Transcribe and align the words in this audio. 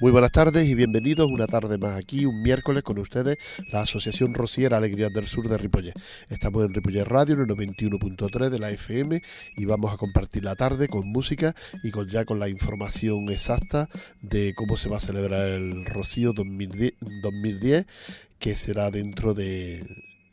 Muy 0.00 0.12
buenas 0.12 0.30
tardes 0.30 0.64
y 0.68 0.76
bienvenidos 0.76 1.28
una 1.28 1.48
tarde 1.48 1.76
más 1.76 1.98
aquí, 1.98 2.24
un 2.24 2.40
miércoles 2.40 2.84
con 2.84 2.98
ustedes, 2.98 3.36
la 3.72 3.80
Asociación 3.80 4.32
Rociera 4.32 4.76
Alegrías 4.76 5.12
del 5.12 5.26
Sur 5.26 5.48
de 5.48 5.58
Ripollet. 5.58 5.92
Estamos 6.28 6.64
en 6.64 6.72
Ripollet 6.72 7.04
Radio 7.04 7.34
en 7.34 7.40
el 7.40 7.46
91.3 7.48 8.48
de 8.48 8.58
la 8.60 8.70
FM 8.70 9.20
y 9.56 9.64
vamos 9.64 9.92
a 9.92 9.96
compartir 9.96 10.44
la 10.44 10.54
tarde 10.54 10.86
con 10.86 11.08
música 11.08 11.52
y 11.82 11.90
con 11.90 12.08
ya 12.08 12.24
con 12.24 12.38
la 12.38 12.48
información 12.48 13.28
exacta 13.28 13.88
de 14.22 14.54
cómo 14.54 14.76
se 14.76 14.88
va 14.88 14.98
a 14.98 15.00
celebrar 15.00 15.48
el 15.48 15.84
Rocío 15.84 16.32
2010 16.32 17.86
que 18.38 18.54
será 18.54 18.92
dentro 18.92 19.34
de 19.34 19.84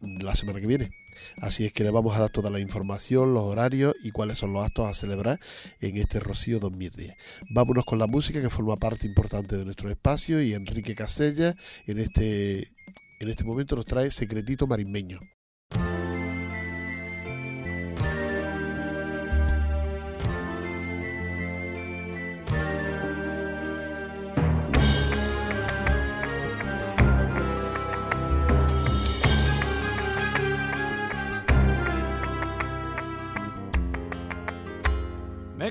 la 0.01 0.35
semana 0.35 0.61
que 0.61 0.67
viene. 0.67 1.04
Así 1.37 1.65
es 1.65 1.73
que 1.73 1.83
le 1.83 1.91
vamos 1.91 2.15
a 2.15 2.21
dar 2.21 2.29
toda 2.29 2.49
la 2.49 2.59
información, 2.59 3.33
los 3.33 3.43
horarios 3.43 3.95
y 4.03 4.11
cuáles 4.11 4.37
son 4.37 4.53
los 4.53 4.65
actos 4.65 4.87
a 4.87 4.93
celebrar 4.93 5.39
en 5.81 5.97
este 5.97 6.19
Rocío 6.19 6.59
2010. 6.59 7.13
Vámonos 7.49 7.85
con 7.85 7.99
la 7.99 8.07
música 8.07 8.41
que 8.41 8.49
forma 8.49 8.77
parte 8.77 9.07
importante 9.07 9.57
de 9.57 9.65
nuestro 9.65 9.89
espacio 9.89 10.41
y 10.41 10.53
Enrique 10.53 10.95
Casella 10.95 11.55
en 11.85 11.99
este, 11.99 12.71
en 13.19 13.29
este 13.29 13.43
momento 13.43 13.75
nos 13.75 13.85
trae 13.85 14.11
Secretito 14.11 14.67
Marismeño. 14.67 15.19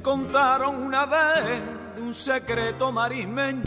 Contaron 0.05 0.83
una 0.83 1.07
vez 1.07 1.63
de 1.97 2.03
un 2.03 2.13
secreto 2.13 2.93
marismeño. 2.93 3.63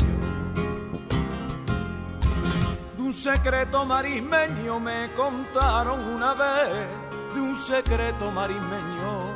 De 2.96 3.02
un 3.02 3.12
secreto 3.12 3.84
marismeño 3.84 4.80
me 4.80 5.10
contaron 5.16 6.00
una 6.00 6.36
vez 6.36 6.88
de 7.34 7.42
un 7.42 7.56
secreto 7.56 8.30
marismeño. 8.30 9.34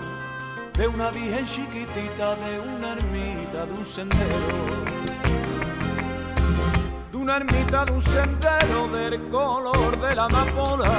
De 0.73 0.87
una 0.87 1.09
virgen 1.09 1.45
chiquitita, 1.45 2.35
de 2.35 2.59
una 2.59 2.91
ermita, 2.93 3.65
de 3.65 3.73
un 3.73 3.85
sendero. 3.85 4.47
De 7.11 7.17
una 7.17 7.37
ermita, 7.37 7.83
de 7.85 7.91
un 7.93 8.01
sendero, 8.01 8.87
del 8.89 9.27
color 9.29 9.99
de 9.99 10.15
la 10.15 10.25
amapola 10.25 10.91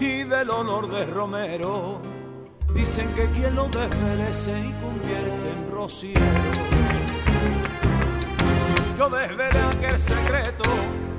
y 0.00 0.24
del 0.24 0.50
olor 0.50 0.90
de 0.90 1.06
romero 1.06 2.13
Dicen 2.74 3.08
que 3.14 3.26
quien 3.30 3.54
lo 3.54 3.68
desvele 3.68 4.32
se 4.32 4.52
convierte 4.82 5.50
en 5.52 5.70
rociero. 5.70 6.20
Yo 8.98 9.08
desvelé 9.08 9.60
aquel 9.60 9.98
secreto, 9.98 10.70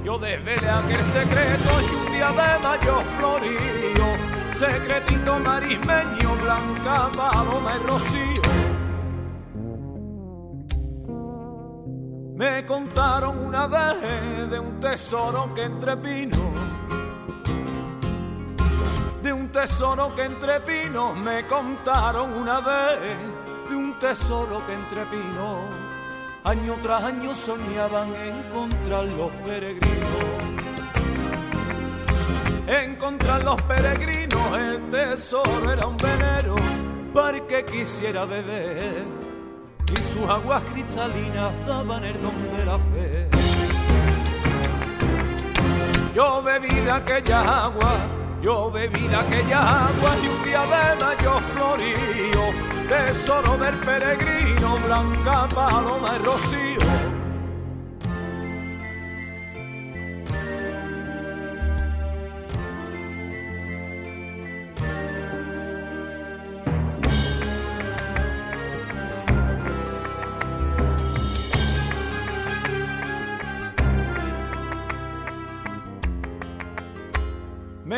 yo 0.04 0.20
desvelé 0.20 0.70
aquel 0.70 1.04
secreto 1.04 1.70
y 1.82 1.96
un 1.96 2.14
día 2.14 2.30
de 2.30 2.60
mayo 2.62 3.02
florío, 3.18 4.08
secretito 4.60 5.40
marismeño, 5.40 6.36
blanca, 6.44 7.10
paloma 7.16 7.76
y 7.76 7.88
rocío. 7.88 8.42
Me 12.36 12.66
contaron 12.66 13.46
una 13.46 13.66
vez 13.68 14.50
de 14.50 14.60
un 14.60 14.80
tesoro 14.82 15.54
que 15.54 15.64
entre 15.64 15.96
pinos 15.96 16.38
de 16.38 16.60
un 16.60 16.65
tesoro 19.56 20.14
que 20.14 20.24
entre 20.24 20.60
pinos 20.60 21.16
me 21.16 21.48
contaron 21.48 22.34
una 22.34 22.60
vez, 22.60 23.00
de 23.70 23.74
un 23.74 23.98
tesoro 23.98 24.62
que 24.68 24.74
entre 24.74 25.06
pinos 25.06 25.74
año 26.44 26.76
tras 26.84 27.06
año 27.06 27.34
soñaban 27.34 28.14
encontrar 28.18 29.06
los 29.06 29.32
peregrinos. 29.46 30.26
Encontrar 32.68 33.44
los 33.44 33.62
peregrinos, 33.62 34.58
el 34.58 34.90
tesoro 34.90 35.72
era 35.72 35.88
un 35.88 35.96
venero 35.96 36.56
para 37.14 37.40
que 37.48 37.64
quisiera 37.64 38.26
beber 38.26 39.06
y 39.90 40.02
sus 40.02 40.30
aguas 40.30 40.64
cristalinas 40.74 41.54
daban 41.66 42.04
el 42.04 42.22
don 42.22 42.38
de 42.58 42.66
la 42.66 42.78
fe. 42.78 43.30
Yo 46.14 46.44
bebí 46.44 46.76
de 46.76 46.92
aquella 46.92 47.64
agua 47.64 48.25
yo 48.46 48.70
bebí 48.70 49.08
de 49.08 49.16
aquella 49.16 49.88
agua 49.88 50.16
día 50.44 50.62
de 50.62 51.04
mayo 51.04 51.40
florío, 51.52 52.44
tesoro 52.88 53.58
del 53.58 53.74
peregrino, 53.80 54.76
blanca 54.86 55.48
paloma 55.48 56.16
y 56.16 56.24
rocío 56.24 57.15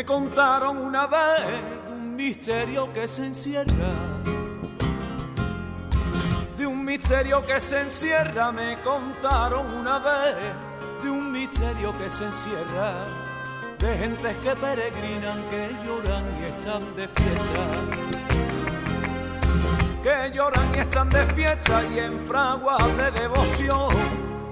contaron 0.07 0.77
una 0.77 1.05
vez 1.05 1.43
de 1.85 1.93
un 1.93 2.15
misterio 2.15 2.91
que 2.93 3.07
se 3.09 3.25
encierra. 3.25 3.91
De 6.57 6.65
un 6.65 6.83
misterio 6.85 7.45
que 7.45 7.59
se 7.59 7.81
encierra, 7.81 8.51
me 8.53 8.77
contaron 8.77 9.67
una 9.73 9.99
vez 9.99 10.35
de 11.03 11.09
un 11.09 11.29
misterio 11.29 11.95
que 11.97 12.09
se 12.09 12.23
encierra. 12.23 12.93
De 13.77 13.97
gentes 13.97 14.37
que 14.37 14.55
peregrinan, 14.55 15.43
que 15.49 15.75
lloran 15.85 16.23
y 16.41 16.45
están 16.45 16.95
de 16.95 17.07
fiesta. 17.09 17.63
Que 20.01 20.31
lloran 20.33 20.71
y 20.73 20.79
están 20.79 21.09
de 21.09 21.25
fiesta 21.25 21.83
y 21.83 21.99
en 21.99 22.17
fraguas 22.21 22.79
de 22.97 23.11
devoción 23.11 23.89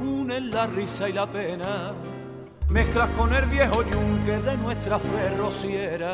unen 0.02 0.52
la 0.52 0.68
risa 0.68 1.08
y 1.08 1.14
la 1.14 1.26
pena 1.26 1.94
mezclas 2.70 3.10
con 3.12 3.34
el 3.34 3.46
viejo 3.48 3.84
yunque 3.84 4.40
de 4.40 4.58
nuestra 4.58 5.00
fe 5.00 5.36
rociera. 5.38 6.14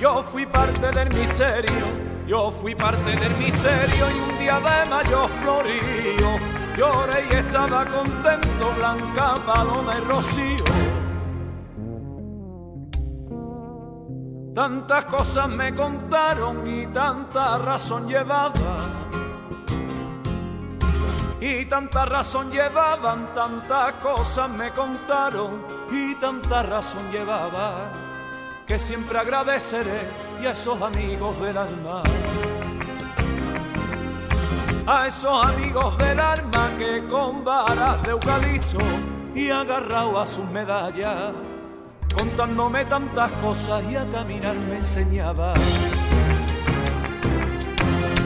Yo 0.00 0.22
fui 0.22 0.46
parte 0.46 0.90
del 0.90 1.08
misterio, 1.12 1.86
yo 2.26 2.50
fui 2.52 2.74
parte 2.74 3.16
del 3.16 3.34
misterio 3.36 4.06
y 4.10 4.30
un 4.30 4.38
día 4.38 4.60
de 4.60 4.90
mayo 4.90 5.28
florío, 5.40 6.38
lloré 6.76 7.26
y 7.30 7.34
estaba 7.34 7.84
contento, 7.84 8.72
blanca 8.76 9.34
paloma 9.44 9.96
y 9.98 10.04
rocío. 10.04 10.64
Tantas 14.54 15.04
cosas 15.04 15.48
me 15.48 15.74
contaron 15.74 16.66
y 16.66 16.86
tanta 16.88 17.58
razón 17.58 18.08
llevaba 18.08 19.08
y 21.40 21.64
tanta 21.66 22.04
razón 22.04 22.50
llevaban, 22.50 23.32
tantas 23.34 23.94
cosas 23.94 24.50
me 24.50 24.72
contaron 24.72 25.64
y 25.90 26.14
tanta 26.16 26.62
razón 26.62 27.10
llevaba 27.12 27.90
que 28.66 28.78
siempre 28.78 29.18
agradeceré 29.18 30.10
y 30.42 30.46
a 30.46 30.50
esos 30.50 30.80
amigos 30.82 31.40
del 31.40 31.56
alma. 31.56 32.02
A 34.86 35.06
esos 35.06 35.46
amigos 35.46 35.96
del 35.96 36.18
alma 36.18 36.70
que 36.78 37.06
con 37.08 37.44
varas 37.44 38.02
de 38.02 38.10
eucalipto 38.10 38.78
y 39.34 39.48
agarrado 39.50 40.18
a 40.18 40.26
sus 40.26 40.44
medallas, 40.46 41.32
contándome 42.18 42.84
tantas 42.84 43.30
cosas 43.32 43.82
y 43.90 43.96
a 43.96 44.04
caminar 44.10 44.56
me 44.56 44.78
enseñaba. 44.78 45.54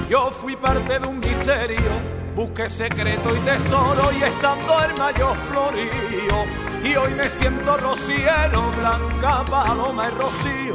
Yo 0.08 0.30
fui 0.30 0.56
parte 0.56 0.98
de 0.98 1.06
un 1.06 1.20
misterio 1.20 2.21
Busqué 2.34 2.66
secreto 2.66 3.36
y 3.36 3.40
tesoro 3.40 4.10
y 4.18 4.22
estando 4.22 4.82
el 4.82 4.96
mayor 4.96 5.36
florío. 5.36 6.46
Y 6.82 6.96
hoy 6.96 7.12
me 7.12 7.28
siento 7.28 7.76
rociero, 7.76 8.70
blanca 8.70 9.44
paloma 9.44 10.08
y 10.08 10.14
rocío. 10.14 10.74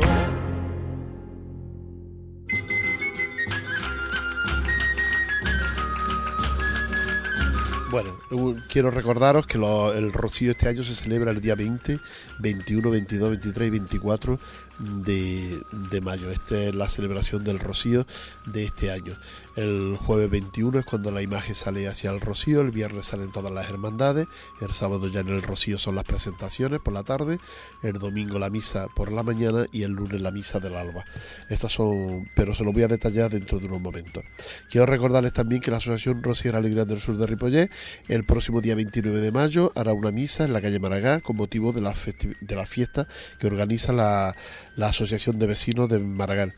Bueno, 7.89 8.19
quiero 8.67 8.91
recordaros 8.91 9.47
que 9.47 9.57
el 9.57 10.11
Rocío 10.13 10.51
este 10.51 10.67
año 10.67 10.83
se 10.83 10.93
celebra 10.93 11.31
el 11.31 11.39
día 11.39 11.55
20, 11.55 11.99
21, 12.39 12.91
22, 12.91 13.29
23 13.31 13.67
y 13.67 13.71
24 13.71 14.39
de, 14.79 15.61
de 15.71 16.01
mayo. 16.01 16.31
Esta 16.31 16.63
es 16.63 16.75
la 16.75 16.89
celebración 16.89 17.43
del 17.43 17.59
Rocío 17.59 18.05
de 18.45 18.63
este 18.63 18.91
año. 18.91 19.13
El 19.57 19.97
jueves 19.97 20.29
21 20.29 20.77
es 20.77 20.85
cuando 20.85 21.09
la 21.09 21.23
imagen 21.23 21.55
sale 21.55 21.87
hacia 21.87 22.11
el 22.11 22.21
Rocío, 22.21 22.61
el 22.61 22.69
viernes 22.69 23.07
salen 23.07 23.31
todas 23.31 23.51
las 23.51 23.67
hermandades, 23.67 24.27
el 24.61 24.71
sábado 24.71 25.07
ya 25.07 25.21
en 25.21 25.29
el 25.29 25.41
Rocío 25.41 25.79
son 25.79 25.95
las 25.95 26.03
presentaciones 26.03 26.79
por 26.79 26.93
la 26.93 27.01
tarde, 27.01 27.39
el 27.81 27.93
domingo 27.93 28.37
la 28.37 28.51
misa 28.51 28.85
por 28.95 29.11
la 29.11 29.23
mañana 29.23 29.65
y 29.71 29.81
el 29.81 29.93
lunes 29.93 30.21
la 30.21 30.29
misa 30.29 30.59
del 30.59 30.75
alba. 30.75 31.05
Estas 31.49 31.71
son, 31.71 32.29
pero 32.35 32.53
se 32.53 32.63
lo 32.63 32.71
voy 32.71 32.83
a 32.83 32.87
detallar 32.87 33.31
dentro 33.31 33.57
de 33.57 33.65
unos 33.65 33.81
momentos. 33.81 34.23
Quiero 34.69 34.85
recordarles 34.85 35.33
también 35.33 35.59
que 35.59 35.71
la 35.71 35.77
Asociación 35.77 36.21
Rociera 36.21 36.59
Alegría 36.59 36.85
del 36.85 36.99
Sur 36.99 37.17
de 37.17 37.25
Ripollé 37.25 37.71
el 38.07 38.25
próximo 38.25 38.61
día 38.61 38.75
29 38.75 39.21
de 39.21 39.31
mayo 39.31 39.71
hará 39.73 39.91
una 39.91 40.11
misa 40.11 40.43
en 40.43 40.53
la 40.53 40.61
calle 40.61 40.79
Maragá 40.79 41.21
con 41.21 41.35
motivo 41.35 41.73
de 41.73 41.81
la, 41.81 41.95
de 42.41 42.55
la 42.55 42.67
fiesta 42.67 43.07
que 43.39 43.47
organiza 43.47 43.91
la, 43.91 44.35
la 44.77 44.87
Asociación 44.87 45.37
de 45.39 45.47
Vecinos 45.47 45.89
de 45.89 45.99
Maragall. 45.99 46.53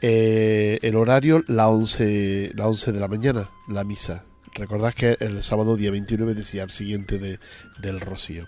Eh, 0.00 0.78
el 0.82 0.94
horario, 0.96 1.42
la 1.48 1.68
11, 1.68 2.52
la 2.54 2.68
11 2.68 2.92
de 2.92 3.00
la 3.00 3.08
mañana, 3.08 3.50
la 3.66 3.82
misa. 3.82 4.24
Recordad 4.54 4.94
que 4.94 5.16
el 5.18 5.42
sábado 5.42 5.76
día 5.76 5.90
29 5.90 6.34
decía 6.34 6.62
el 6.62 6.70
siguiente 6.70 7.18
de, 7.18 7.40
del 7.80 8.00
Rocío. 8.00 8.46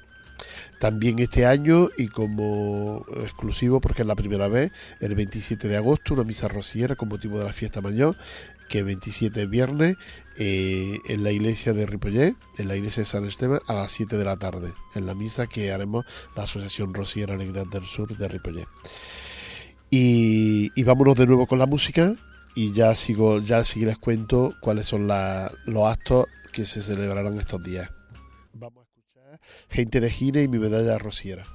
También 0.79 1.19
este 1.19 1.47
año 1.47 1.89
y 1.97 2.09
como 2.09 3.07
exclusivo, 3.23 3.81
porque 3.81 4.03
es 4.03 4.09
la 4.09 4.15
primera 4.15 4.47
vez, 4.49 4.71
el 5.01 5.15
27 5.15 5.67
de 5.67 5.77
agosto, 5.77 6.13
una 6.13 6.25
misa 6.25 6.49
rociera 6.49 6.95
con 6.95 7.09
motivo 7.09 7.39
de 7.39 7.47
la 7.47 7.53
fiesta 7.55 7.81
mayor, 7.81 8.15
que 8.69 8.83
27 8.83 9.43
es 9.43 9.51
viernes, 9.51 9.97
eh, 10.39 10.99
en 11.07 11.25
la 11.25 11.33
iglesia 11.33 11.73
de 11.73 11.87
Ripollet, 11.87 12.35
en 12.59 12.69
la 12.69 12.77
iglesia 12.77 13.03
de 13.03 13.07
San 13.07 13.25
Esteban, 13.25 13.61
a 13.67 13.75
las 13.75 13.91
7 13.93 14.19
de 14.19 14.25
la 14.25 14.37
tarde, 14.37 14.73
en 14.95 15.07
la 15.07 15.15
misa 15.15 15.47
que 15.47 15.73
haremos 15.73 16.05
la 16.37 16.43
Asociación 16.43 16.93
Rociera 16.93 17.35
Alegría 17.35 17.65
del 17.65 17.85
Sur 17.85 18.17
de 18.17 18.29
Ripollet. 18.29 18.67
Y, 19.91 20.83
vámonos 20.83 21.17
de 21.17 21.27
nuevo 21.27 21.47
con 21.47 21.59
la 21.59 21.67
música 21.67 22.15
y 22.55 22.73
ya 22.73 22.95
sigo, 22.95 23.39
ya 23.39 23.65
sí 23.65 23.81
les 23.85 23.97
cuento 23.97 24.55
cuáles 24.61 24.87
son 24.87 25.07
los 25.07 25.87
actos 25.89 26.27
que 26.53 26.67
se 26.67 26.83
celebrarán 26.83 27.39
estos 27.39 27.63
días. 27.63 27.91
Vamos 28.53 28.85
a 28.85 28.89
escuchar 28.89 29.41
Gente 29.71 30.01
de 30.01 30.11
Gine 30.11 30.43
y 30.43 30.49
mi 30.49 30.59
medalla 30.59 30.99
rociera. 30.99 31.47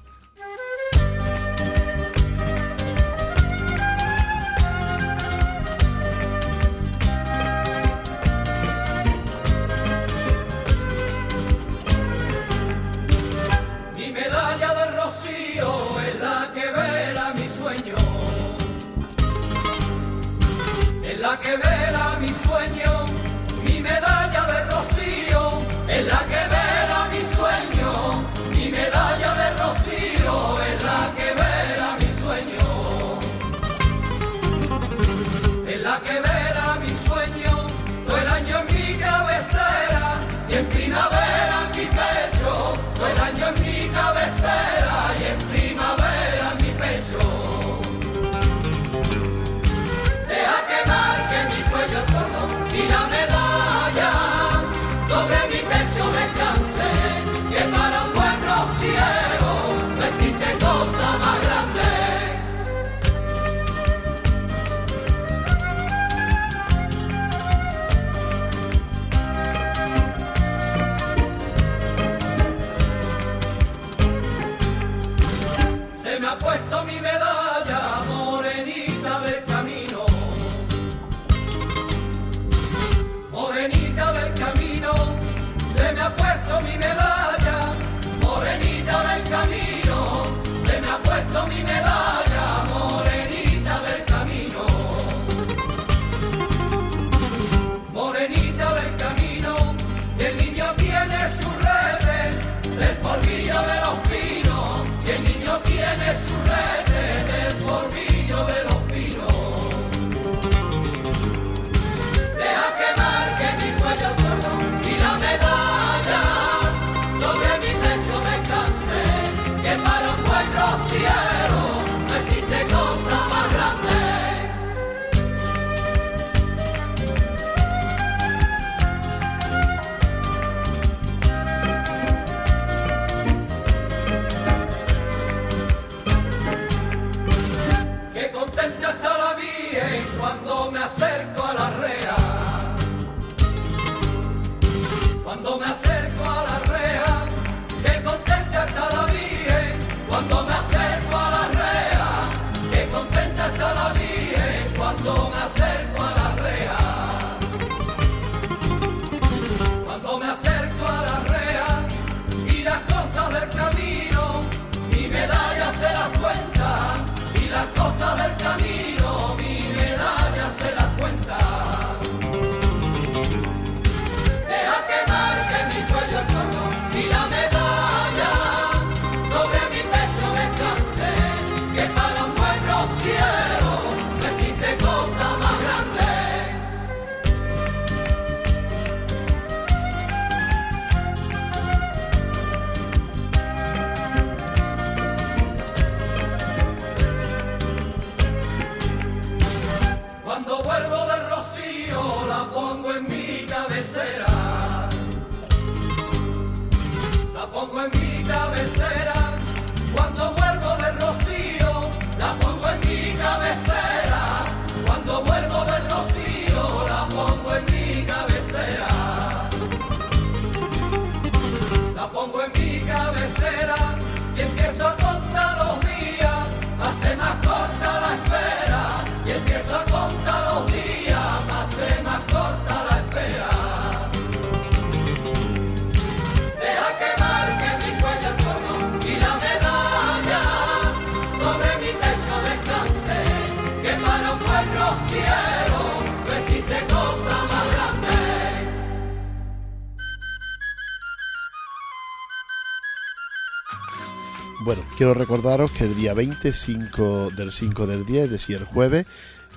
Quiero 254.96 255.14
recordaros 255.14 255.70
que 255.72 255.84
el 255.84 255.94
día 255.96 256.14
25 256.14 257.30
del 257.30 257.52
5 257.52 257.86
del 257.86 258.04
10, 258.04 258.24
es 258.24 258.30
decir, 258.30 258.56
el 258.56 258.64
jueves, 258.64 259.06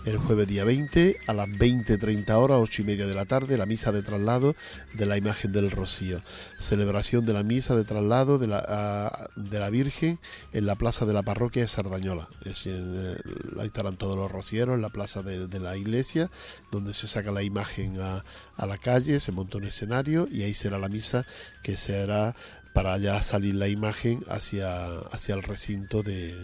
el 0.06 0.18
jueves 0.18 0.48
día 0.48 0.64
20 0.64 1.18
a 1.26 1.34
las 1.34 1.48
20.30 1.50 2.30
horas, 2.34 2.60
8 2.62 2.82
y 2.84 2.86
media 2.86 3.08
de 3.08 3.16
la 3.16 3.26
tarde, 3.26 3.58
la 3.58 3.66
misa 3.66 3.92
de 3.92 4.04
traslado 4.04 4.56
de 4.94 5.06
la 5.06 5.18
imagen 5.18 5.52
del 5.52 5.72
Rocío. 5.72 6.22
Celebración 6.60 7.26
de 7.26 7.34
la 7.34 7.44
misa 7.44 7.76
de 7.76 7.84
traslado 7.84 8.38
de 8.38 8.48
la, 8.48 9.30
de 9.36 9.60
la 9.60 9.70
Virgen 9.70 10.20
en 10.54 10.66
la 10.68 10.76
plaza 10.76 11.06
de 11.06 11.14
la 11.14 11.24
parroquia 11.24 11.64
de 11.64 11.68
Sardañola. 11.68 12.30
Es 12.44 12.68
ahí 12.68 13.66
estarán 13.66 13.98
todos 13.98 14.16
los 14.16 14.32
rocieros 14.32 14.76
en 14.76 14.82
la 14.82 14.90
plaza 14.90 15.24
de, 15.24 15.60
la 15.60 15.76
iglesia, 15.76 16.30
donde 16.72 16.94
se 16.94 17.08
saca 17.08 17.32
la 17.32 17.42
imagen 17.42 18.00
a, 18.00 18.24
a 18.56 18.66
la 18.68 18.78
calle, 18.78 19.20
se 19.20 19.32
monta 19.32 19.58
un 19.58 19.66
escenario 19.66 20.28
y 20.32 20.44
ahí 20.44 20.54
será 20.54 20.78
la 20.78 20.90
misa 20.90 21.26
que 21.64 21.76
será 21.76 22.36
para 22.76 22.98
ya 22.98 23.22
salir 23.22 23.56
la 23.56 23.70
imagen 23.70 24.26
hacia, 24.28 25.00
hacia 25.10 25.34
el 25.34 25.44
recinto 25.44 26.04
de, 26.04 26.36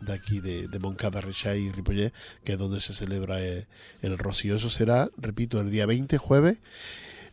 de 0.00 0.12
aquí 0.12 0.38
de, 0.38 0.68
de 0.68 0.78
Moncada, 0.78 1.20
Rechay 1.20 1.60
y 1.66 1.72
Ripollet, 1.72 2.12
que 2.44 2.52
es 2.52 2.58
donde 2.58 2.80
se 2.80 2.94
celebra 2.94 3.40
el, 3.40 3.66
el, 4.00 4.16
Rocío. 4.16 4.54
Eso 4.54 4.70
será, 4.70 5.10
repito, 5.16 5.60
el 5.60 5.72
día 5.72 5.84
20 5.84 6.18
jueves. 6.18 6.58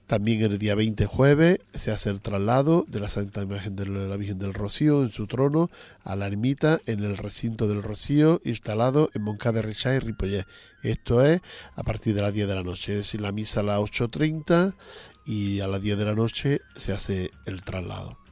También 0.07 0.41
el 0.41 0.57
día 0.57 0.73
20 0.73 1.05
jueves 1.05 1.59
se 1.75 1.91
hace 1.91 2.09
el 2.09 2.21
traslado 2.21 2.85
de 2.87 2.99
la 2.99 3.07
Santa 3.07 3.43
Imagen 3.43 3.75
de 3.75 3.85
la 3.85 4.17
Virgen 4.17 4.39
del 4.39 4.55
Rocío 4.55 5.03
en 5.03 5.11
su 5.11 5.27
trono 5.27 5.69
a 6.03 6.15
la 6.15 6.25
ermita 6.25 6.81
en 6.87 7.03
el 7.03 7.15
recinto 7.17 7.67
del 7.67 7.83
Rocío 7.83 8.41
instalado 8.43 9.11
en 9.13 9.21
Moncada, 9.21 9.61
Rechay 9.61 9.97
y 9.97 9.99
Ripollet. 9.99 10.47
Esto 10.81 11.23
es 11.23 11.39
a 11.75 11.83
partir 11.83 12.15
de 12.15 12.23
las 12.23 12.33
10 12.33 12.47
de 12.47 12.55
la 12.55 12.63
noche, 12.63 12.93
es 12.93 12.97
decir, 12.97 13.21
la 13.21 13.31
misa 13.31 13.59
a 13.59 13.63
las 13.63 13.79
8.30 13.79 14.73
y 15.25 15.59
a 15.59 15.67
las 15.67 15.81
10 15.81 15.99
de 15.99 16.05
la 16.05 16.15
noche 16.15 16.61
se 16.75 16.93
hace 16.93 17.31
el 17.45 17.63
traslado. 17.63 18.22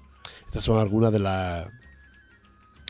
Estas 0.52 0.66
son 0.66 0.80
algunas 0.80 1.14
de 1.14 1.20
las 1.20 1.70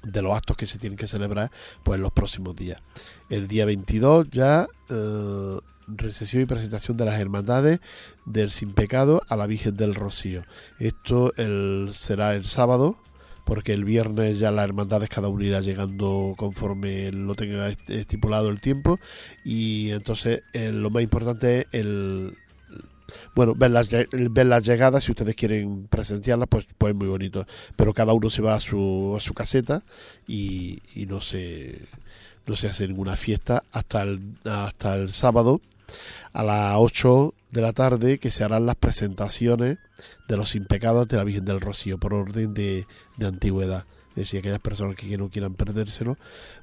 de 0.01 0.23
los 0.23 0.35
actos 0.35 0.57
que 0.57 0.65
se 0.65 0.79
tienen 0.79 0.97
que 0.97 1.05
celebrar 1.05 1.51
pues 1.83 1.97
en 1.97 2.01
los 2.01 2.11
próximos 2.11 2.55
días. 2.55 2.81
El 3.29 3.47
día 3.47 3.67
22 3.67 4.31
ya 4.31 4.67
eh, 4.89 5.59
recesión 5.85 6.41
y 6.41 6.47
presentación 6.47 6.97
de 6.97 7.05
las 7.05 7.19
hermandades 7.19 7.79
del 8.25 8.49
Sin 8.49 8.73
Pecado 8.73 9.21
a 9.29 9.35
la 9.35 9.45
Virgen 9.45 9.77
del 9.77 9.93
Rocío. 9.93 10.41
Esto 10.79 11.33
será 11.93 12.33
el 12.33 12.45
sábado 12.45 12.97
porque 13.45 13.73
el 13.73 13.85
viernes 13.85 14.39
ya 14.39 14.49
las 14.49 14.63
hermandades 14.63 15.09
cada 15.09 15.27
una 15.27 15.45
irá 15.45 15.59
llegando 15.59 16.33
conforme 16.37 17.11
lo 17.11 17.35
tenga 17.35 17.69
estipulado 17.69 18.49
el 18.49 18.59
tiempo 18.59 18.99
y 19.45 19.91
entonces 19.91 20.41
eh, 20.53 20.71
lo 20.71 20.89
más 20.89 21.03
importante 21.03 21.59
es 21.59 21.67
el, 21.73 22.37
bueno, 23.35 23.53
ver 23.55 23.71
las, 23.71 23.89
ver 23.89 24.45
las 24.45 24.65
llegadas, 24.65 25.03
si 25.03 25.11
ustedes 25.11 25.35
quieren 25.35 25.87
presenciarlas, 25.89 26.47
pues, 26.49 26.67
pues 26.77 26.95
muy 26.95 27.07
bonito. 27.07 27.45
Pero 27.75 27.93
cada 27.93 28.13
uno 28.13 28.29
se 28.29 28.41
va 28.41 28.55
a 28.55 28.59
su, 28.59 29.13
a 29.15 29.19
su 29.19 29.33
caseta 29.33 29.83
y, 30.27 30.81
no 31.07 31.21
se 31.21 31.79
no 32.47 32.55
se 32.55 32.67
hace 32.67 32.87
ninguna 32.87 33.15
fiesta 33.15 33.63
hasta 33.71 34.01
el, 34.01 34.19
hasta 34.45 34.95
el 34.95 35.09
sábado 35.09 35.61
a 36.33 36.43
las 36.43 36.75
8 36.77 37.33
de 37.51 37.61
la 37.61 37.73
tarde 37.73 38.17
que 38.17 38.31
se 38.31 38.43
harán 38.43 38.65
las 38.65 38.75
presentaciones 38.75 39.77
de 40.27 40.37
los 40.37 40.55
impecados 40.55 41.07
de 41.07 41.17
la 41.17 41.23
Virgen 41.23 41.45
del 41.45 41.61
Rocío 41.61 41.97
por 41.97 42.13
orden 42.13 42.53
de, 42.53 42.87
de 43.17 43.27
antigüedad. 43.27 43.85
Es 44.21 44.27
decir, 44.27 44.39
aquellas 44.39 44.59
personas 44.59 44.95
que 44.95 45.17
no 45.17 45.29
quieran 45.29 45.55
perdérselo, 45.55 46.17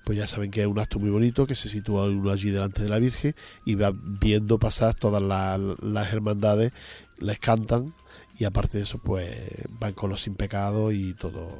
pues 0.04 0.16
ya 0.16 0.26
saben 0.26 0.50
que 0.50 0.60
es 0.60 0.66
un 0.66 0.78
acto 0.78 0.98
muy 0.98 1.10
bonito 1.10 1.46
que 1.46 1.54
se 1.54 1.68
sitúa 1.68 2.04
uno 2.04 2.30
allí 2.30 2.50
delante 2.50 2.82
de 2.82 2.88
la 2.88 2.98
Virgen 2.98 3.34
y 3.64 3.74
va 3.74 3.92
viendo 3.92 4.58
pasar 4.58 4.94
todas 4.94 5.20
las, 5.20 5.58
las 5.82 6.12
hermandades, 6.12 6.72
les 7.18 7.38
cantan 7.38 7.94
y 8.38 8.44
aparte 8.44 8.78
de 8.78 8.84
eso, 8.84 8.98
pues 8.98 9.36
van 9.80 9.94
con 9.94 10.10
los 10.10 10.22
sin 10.22 10.36
pecado 10.36 10.92
y 10.92 11.14
todo. 11.14 11.58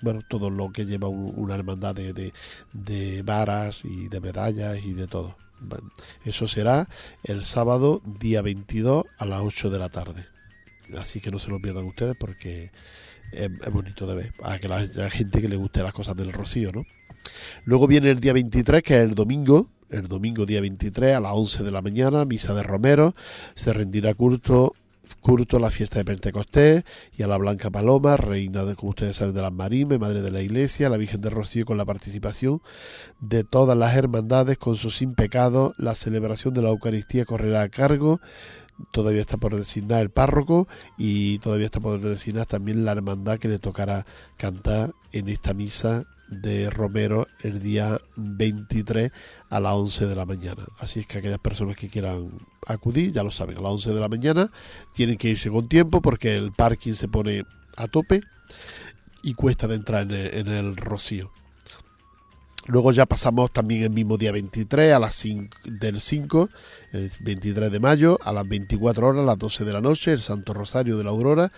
Bueno, 0.00 0.20
todo 0.26 0.48
lo 0.48 0.72
que 0.72 0.86
lleva 0.86 1.08
una 1.08 1.54
hermandad 1.54 1.94
de, 1.94 2.14
de, 2.14 2.32
de 2.72 3.22
varas 3.22 3.84
y 3.84 4.08
de 4.08 4.20
medallas 4.20 4.78
y 4.82 4.94
de 4.94 5.06
todo. 5.06 5.36
Eso 6.24 6.46
será 6.46 6.88
el 7.24 7.44
sábado 7.44 8.00
día 8.04 8.40
22 8.40 9.04
a 9.18 9.26
las 9.26 9.42
8 9.42 9.70
de 9.70 9.78
la 9.78 9.88
tarde. 9.90 10.26
Así 10.96 11.20
que 11.20 11.30
no 11.30 11.38
se 11.38 11.50
lo 11.50 11.60
pierdan 11.60 11.84
ustedes 11.84 12.16
porque 12.18 12.70
es, 13.32 13.50
bonito 13.72 14.06
de 14.06 14.14
ver 14.14 14.32
a 14.42 14.58
que 14.58 14.68
la, 14.68 15.10
gente 15.10 15.40
que 15.40 15.48
le 15.48 15.56
guste 15.56 15.82
las 15.82 15.92
cosas 15.92 16.16
del 16.16 16.32
rocío, 16.32 16.72
¿no? 16.72 16.84
Luego 17.64 17.86
viene 17.86 18.10
el 18.10 18.20
día 18.20 18.32
23, 18.32 18.82
que 18.82 18.94
es 18.94 19.00
el 19.02 19.14
domingo, 19.14 19.68
el 19.90 20.08
domingo 20.08 20.46
día 20.46 20.60
23 20.60 21.16
a 21.16 21.20
las 21.20 21.32
11 21.32 21.62
de 21.64 21.70
la 21.70 21.82
mañana, 21.82 22.24
misa 22.24 22.54
de 22.54 22.62
Romero, 22.62 23.14
se 23.54 23.72
rendirá 23.72 24.14
culto 24.14 24.74
culto 25.20 25.56
a 25.56 25.60
la 25.60 25.70
fiesta 25.70 25.98
de 25.98 26.04
Pentecostés 26.04 26.84
y 27.16 27.22
a 27.22 27.26
la 27.26 27.36
Blanca 27.36 27.70
Paloma, 27.70 28.16
reina 28.16 28.64
de, 28.64 28.76
como 28.76 28.90
ustedes 28.90 29.16
saben, 29.16 29.34
de 29.34 29.42
las 29.42 29.52
Marimes, 29.52 29.98
madre 29.98 30.20
de 30.20 30.30
la 30.30 30.42
Iglesia, 30.42 30.88
la 30.88 30.96
Virgen 30.96 31.20
de 31.20 31.30
Rocío 31.30 31.64
con 31.64 31.76
la 31.76 31.84
participación 31.84 32.60
de 33.20 33.44
todas 33.44 33.76
las 33.76 33.96
hermandades 33.96 34.58
con 34.58 34.74
su 34.74 34.90
sin 34.90 35.14
pecado, 35.14 35.74
la 35.78 35.94
celebración 35.94 36.54
de 36.54 36.62
la 36.62 36.68
Eucaristía 36.68 37.24
correrá 37.24 37.62
a 37.62 37.68
cargo 37.68 38.20
todavía 38.90 39.20
está 39.20 39.36
por 39.36 39.56
designar 39.56 40.00
el 40.02 40.10
párroco 40.10 40.68
y 40.96 41.38
todavía 41.38 41.66
está 41.66 41.80
por 41.80 42.00
designar 42.00 42.46
también 42.46 42.84
la 42.84 42.92
hermandad 42.92 43.38
que 43.38 43.48
le 43.48 43.58
tocará 43.58 44.06
cantar 44.36 44.94
en 45.12 45.28
esta 45.28 45.54
misa 45.54 46.06
de 46.28 46.68
Romero 46.70 47.26
el 47.42 47.60
día 47.60 47.98
23 48.16 49.10
a 49.48 49.60
las 49.60 49.72
11 49.72 50.06
de 50.06 50.16
la 50.16 50.26
mañana. 50.26 50.64
Así 50.78 51.00
es 51.00 51.06
que 51.06 51.18
aquellas 51.18 51.38
personas 51.38 51.76
que 51.76 51.88
quieran 51.88 52.30
acudir, 52.66 53.12
ya 53.12 53.22
lo 53.22 53.30
saben, 53.30 53.56
a 53.56 53.60
las 53.60 53.72
11 53.72 53.94
de 53.94 54.00
la 54.00 54.08
mañana 54.08 54.50
tienen 54.94 55.16
que 55.16 55.28
irse 55.28 55.50
con 55.50 55.68
tiempo 55.68 56.02
porque 56.02 56.36
el 56.36 56.52
parking 56.52 56.92
se 56.92 57.08
pone 57.08 57.44
a 57.76 57.88
tope 57.88 58.20
y 59.22 59.34
cuesta 59.34 59.66
de 59.66 59.76
entrar 59.76 60.02
en 60.02 60.10
el, 60.10 60.34
en 60.34 60.48
el 60.48 60.76
Rocío. 60.76 61.30
Luego 62.68 62.92
ya 62.92 63.06
pasamos 63.06 63.50
también 63.50 63.82
el 63.82 63.90
mismo 63.90 64.18
día 64.18 64.30
23 64.30 64.92
a 64.92 64.98
las 64.98 65.14
5 65.14 65.56
del 65.64 66.00
5, 66.02 66.50
el 66.92 67.10
23 67.20 67.72
de 67.72 67.80
mayo, 67.80 68.18
a 68.22 68.30
las 68.30 68.46
24 68.46 69.08
horas, 69.08 69.22
a 69.22 69.26
las 69.26 69.38
12 69.38 69.64
de 69.64 69.72
la 69.72 69.80
noche, 69.80 70.12
el 70.12 70.20
Santo 70.20 70.52
Rosario 70.52 70.98
de 70.98 71.04
la 71.04 71.10
Aurora, 71.10 71.50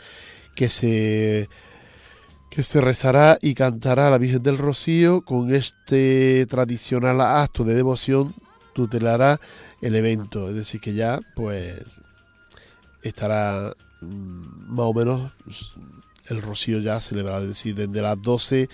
que 0.55 0.69
se 0.69 1.49
que 2.49 2.64
se 2.64 2.81
rezará 2.81 3.38
y 3.40 3.55
cantará 3.55 4.11
la 4.11 4.19
Virgen 4.19 4.43
del 4.43 4.59
Rocío 4.59 5.23
con 5.23 5.55
este 5.55 6.47
tradicional 6.47 7.21
acto 7.21 7.62
de 7.64 7.75
devoción 7.75 8.35
tutelará 8.73 9.40
el 9.81 9.95
evento, 9.95 10.49
es 10.49 10.55
decir 10.55 10.81
que 10.81 10.95
ya 10.95 11.21
pues 11.35 11.81
estará 13.02 13.73
mmm, 14.00 14.75
más 14.75 14.87
o 14.87 14.95
menos 14.95 15.33
el 16.29 16.43
Rocío 16.43 16.79
ya 16.81 17.00
celebrado, 17.00 17.43
es 17.43 17.50
decir, 17.50 17.75
desde 17.75 18.02
las 18.02 18.21
12 18.21 18.69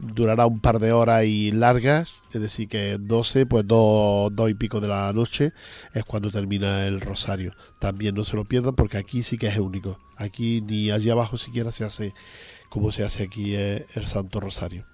durará 0.00 0.46
un 0.46 0.60
par 0.60 0.78
de 0.78 0.92
horas 0.92 1.24
y 1.24 1.52
largas, 1.52 2.14
es 2.32 2.40
decir 2.40 2.68
que 2.68 2.98
12, 2.98 3.46
pues 3.46 3.66
2, 3.66 4.34
dos 4.34 4.50
y 4.50 4.54
pico 4.54 4.80
de 4.80 4.88
la 4.88 5.12
noche 5.12 5.52
es 5.94 6.04
cuando 6.04 6.30
termina 6.30 6.86
el 6.86 7.00
rosario. 7.00 7.52
También 7.78 8.14
no 8.14 8.24
se 8.24 8.36
lo 8.36 8.44
pierdan 8.44 8.74
porque 8.74 8.98
aquí 8.98 9.22
sí 9.22 9.38
que 9.38 9.48
es 9.48 9.58
único. 9.58 9.98
Aquí 10.16 10.60
ni 10.62 10.90
allí 10.90 11.10
abajo 11.10 11.36
siquiera 11.36 11.72
se 11.72 11.84
hace 11.84 12.14
como 12.68 12.92
se 12.92 13.04
hace 13.04 13.24
aquí 13.24 13.54
eh, 13.54 13.86
el 13.94 14.06
Santo 14.06 14.40
Rosario. 14.40 14.86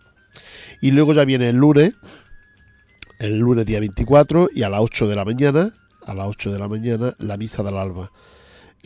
Y 0.81 0.91
luego 0.91 1.13
ya 1.13 1.25
viene 1.25 1.49
el 1.49 1.57
lunes, 1.57 1.95
el 3.19 3.39
lunes 3.39 3.67
día 3.67 3.81
24 3.81 4.51
y 4.55 4.63
a 4.63 4.69
las 4.69 4.81
8 4.81 5.09
de 5.09 5.17
la 5.17 5.25
mañana, 5.25 5.73
a 6.05 6.15
las 6.15 6.27
8 6.29 6.53
de 6.53 6.59
la 6.59 6.69
mañana, 6.69 7.15
la 7.19 7.37
misa 7.37 7.63
del 7.63 7.77
alba 7.77 8.11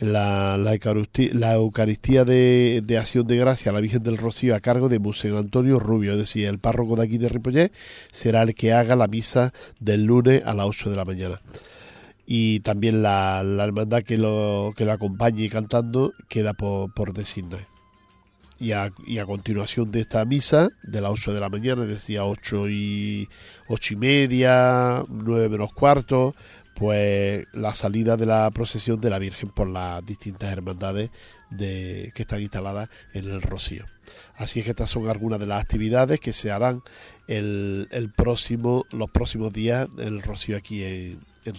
la, 0.01 0.57
la, 0.57 0.73
Eucaristía, 0.73 1.29
la 1.33 1.53
Eucaristía 1.53 2.25
de, 2.25 2.81
de, 2.83 2.97
Acción 2.97 3.27
de 3.27 3.37
Gracia 3.37 3.71
la 3.71 3.81
Virgen 3.81 4.01
del 4.01 4.17
Rocío 4.17 4.55
a 4.55 4.59
cargo 4.59 4.89
de 4.89 4.99
Monseñor 4.99 5.37
Antonio 5.37 5.79
Rubio, 5.79 6.13
es 6.13 6.17
decir, 6.17 6.47
el 6.47 6.59
párroco 6.59 6.95
de 6.95 7.03
aquí 7.03 7.17
de 7.17 7.29
Ripollet 7.29 7.71
será 8.11 8.41
el 8.41 8.55
que 8.55 8.73
haga 8.73 8.95
la 8.95 9.07
misa 9.07 9.53
del 9.79 10.03
lunes 10.03 10.43
a 10.45 10.53
las 10.53 10.65
8 10.65 10.89
de 10.89 10.95
la 10.95 11.05
mañana. 11.05 11.39
Y 12.25 12.61
también 12.61 13.03
la, 13.03 13.43
la 13.43 13.63
hermandad 13.63 14.03
que 14.03 14.17
lo, 14.17 14.73
que 14.75 14.85
lo 14.85 14.93
acompañe 14.93 15.49
cantando 15.49 16.13
queda 16.27 16.53
por, 16.53 16.93
por 16.93 17.13
designar. 17.13 17.67
Y 18.59 18.73
a, 18.73 18.93
y 19.07 19.17
a, 19.17 19.25
continuación 19.25 19.91
de 19.91 20.01
esta 20.01 20.23
misa, 20.23 20.69
de 20.83 21.01
las 21.01 21.11
8 21.11 21.33
de 21.33 21.39
la 21.39 21.49
mañana, 21.49 21.85
decía 21.85 22.25
8 22.25 22.69
y, 22.69 23.27
8 23.67 23.93
y 23.93 23.97
media, 23.97 25.03
9 25.09 25.49
menos 25.49 25.73
cuarto, 25.73 26.35
pues 26.75 27.45
la 27.53 27.73
salida 27.73 28.17
de 28.17 28.25
la 28.25 28.49
procesión 28.51 28.99
de 28.99 29.09
la 29.09 29.19
Virgen 29.19 29.49
por 29.49 29.67
las 29.67 30.05
distintas 30.05 30.51
hermandades 30.51 31.11
de, 31.49 32.11
que 32.15 32.23
están 32.23 32.41
instaladas 32.41 32.89
en 33.13 33.25
el 33.25 33.41
Rocío. 33.41 33.85
Así 34.35 34.59
es 34.59 34.65
que 34.65 34.71
estas 34.71 34.89
son 34.89 35.09
algunas 35.09 35.39
de 35.39 35.47
las 35.47 35.61
actividades 35.61 36.19
que 36.19 36.33
se 36.33 36.51
harán 36.51 36.81
el, 37.27 38.11
próximo, 38.15 38.85
los 38.91 39.09
próximos 39.11 39.53
días 39.53 39.87
en 39.97 40.07
el 40.07 40.21
Rocío 40.21 40.57
aquí 40.57 40.83
en, 40.83 41.19
en. 41.45 41.55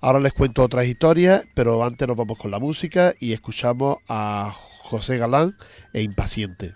Ahora 0.00 0.20
les 0.20 0.32
cuento 0.32 0.62
otras 0.62 0.86
historias, 0.86 1.44
pero 1.54 1.82
antes 1.84 2.06
nos 2.06 2.16
vamos 2.16 2.38
con 2.38 2.50
la 2.50 2.58
música 2.58 3.14
y 3.18 3.32
escuchamos 3.32 3.98
a 4.08 4.52
José 4.52 5.16
Galán 5.16 5.56
e 5.92 6.02
Impaciente. 6.02 6.74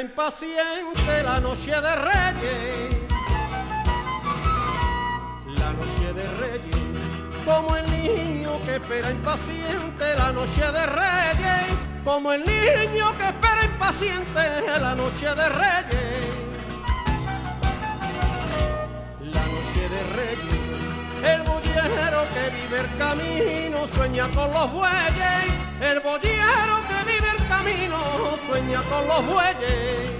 Impaciente 0.00 1.22
la 1.22 1.40
noche 1.40 1.72
de 1.72 1.96
Reyes. 1.96 2.96
La 5.46 5.72
noche 5.72 6.12
de 6.14 6.24
Reyes, 6.36 6.76
como 7.44 7.76
el 7.76 7.90
niño 7.90 8.60
que 8.64 8.76
espera 8.76 9.10
impaciente 9.10 10.14
la 10.16 10.32
noche 10.32 10.60
de 10.60 10.86
Reyes, 10.86 11.76
como 12.04 12.32
el 12.32 12.44
niño 12.44 13.16
que 13.16 13.24
espera 13.24 13.64
impaciente 13.64 14.40
la 14.80 14.94
noche 14.94 15.34
de 15.34 15.48
Reyes. 15.48 16.34
La 19.20 19.42
noche 19.42 19.88
de 19.94 20.02
Reyes, 20.16 20.58
el 21.24 21.42
bollero 21.42 22.22
que 22.34 22.50
vive 22.56 22.80
el 22.80 22.98
camino 22.98 23.86
sueña 23.86 24.28
con 24.28 24.52
los 24.52 24.72
bueyes, 24.72 25.44
el 25.80 26.00
bollero 26.00 26.76
que 26.88 27.12
vive 27.12 27.30
el 27.30 27.37
camino 27.68 28.36
sueña 28.46 28.82
con 28.82 29.06
los 29.06 29.26
bueyes. 29.26 30.12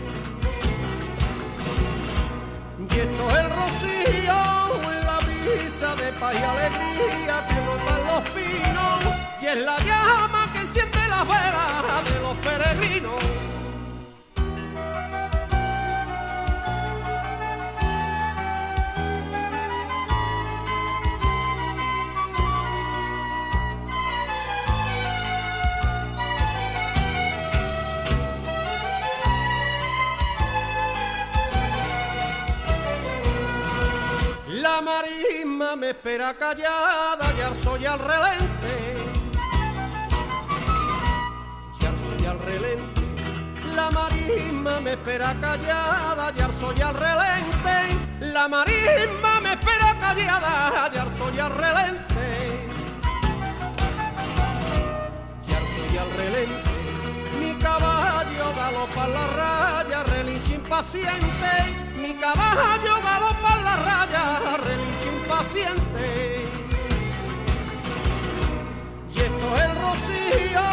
Y 2.78 2.98
esto 2.98 3.30
es 3.30 3.38
el 3.38 3.50
rocío 3.50 4.92
en 4.92 5.00
la 5.06 5.18
brisa 5.20 5.94
de 5.96 6.12
paz 6.12 6.34
y 6.34 6.42
alegría 6.42 7.46
que 7.46 7.54
rotan 7.66 8.04
los 8.06 8.22
pinos. 8.30 9.16
Y 9.40 9.46
es 9.46 9.56
la 9.56 9.78
llama 9.80 10.50
que 10.52 10.60
enciende 10.60 10.98
la 11.08 11.24
vela 11.24 12.02
de 12.04 12.20
los 12.20 12.36
peregrinos. 12.38 13.47
Espera 35.98 36.32
callada, 36.34 37.26
ya 37.36 37.52
soy 37.60 37.84
al 37.84 37.98
relente. 37.98 38.74
Ya 41.80 41.92
soy 42.04 42.26
al 42.26 42.38
relente. 42.38 43.02
La 43.74 43.90
marisma 43.90 44.80
me 44.80 44.92
espera 44.92 45.34
callada, 45.40 46.32
ya 46.36 46.48
soy 46.60 46.80
al 46.80 46.94
relente. 46.94 47.76
La 48.20 48.46
marisma 48.46 49.40
me 49.42 49.52
espera 49.54 49.96
callada, 50.00 50.88
ya 50.94 51.06
soy 51.18 51.38
al 51.40 51.52
relente. 51.64 52.26
Ya 55.48 55.60
soy 55.74 55.98
al 55.98 56.10
relente. 56.16 56.70
Mi 57.40 57.54
caballo 57.58 58.46
galopa 58.54 59.08
la 59.08 59.26
raya, 59.38 60.04
relincha 60.04 60.54
impaciente. 60.54 61.77
Mi 62.18 62.24
caballo 62.24 62.94
galopa 63.00 63.58
en 63.58 63.64
la 63.64 63.76
raya, 63.76 64.56
relincha 64.56 65.08
impaciente. 65.22 66.44
Y 69.14 69.18
esto 69.20 69.56
es 69.56 69.62
el 69.62 69.74
rocío 69.76 70.66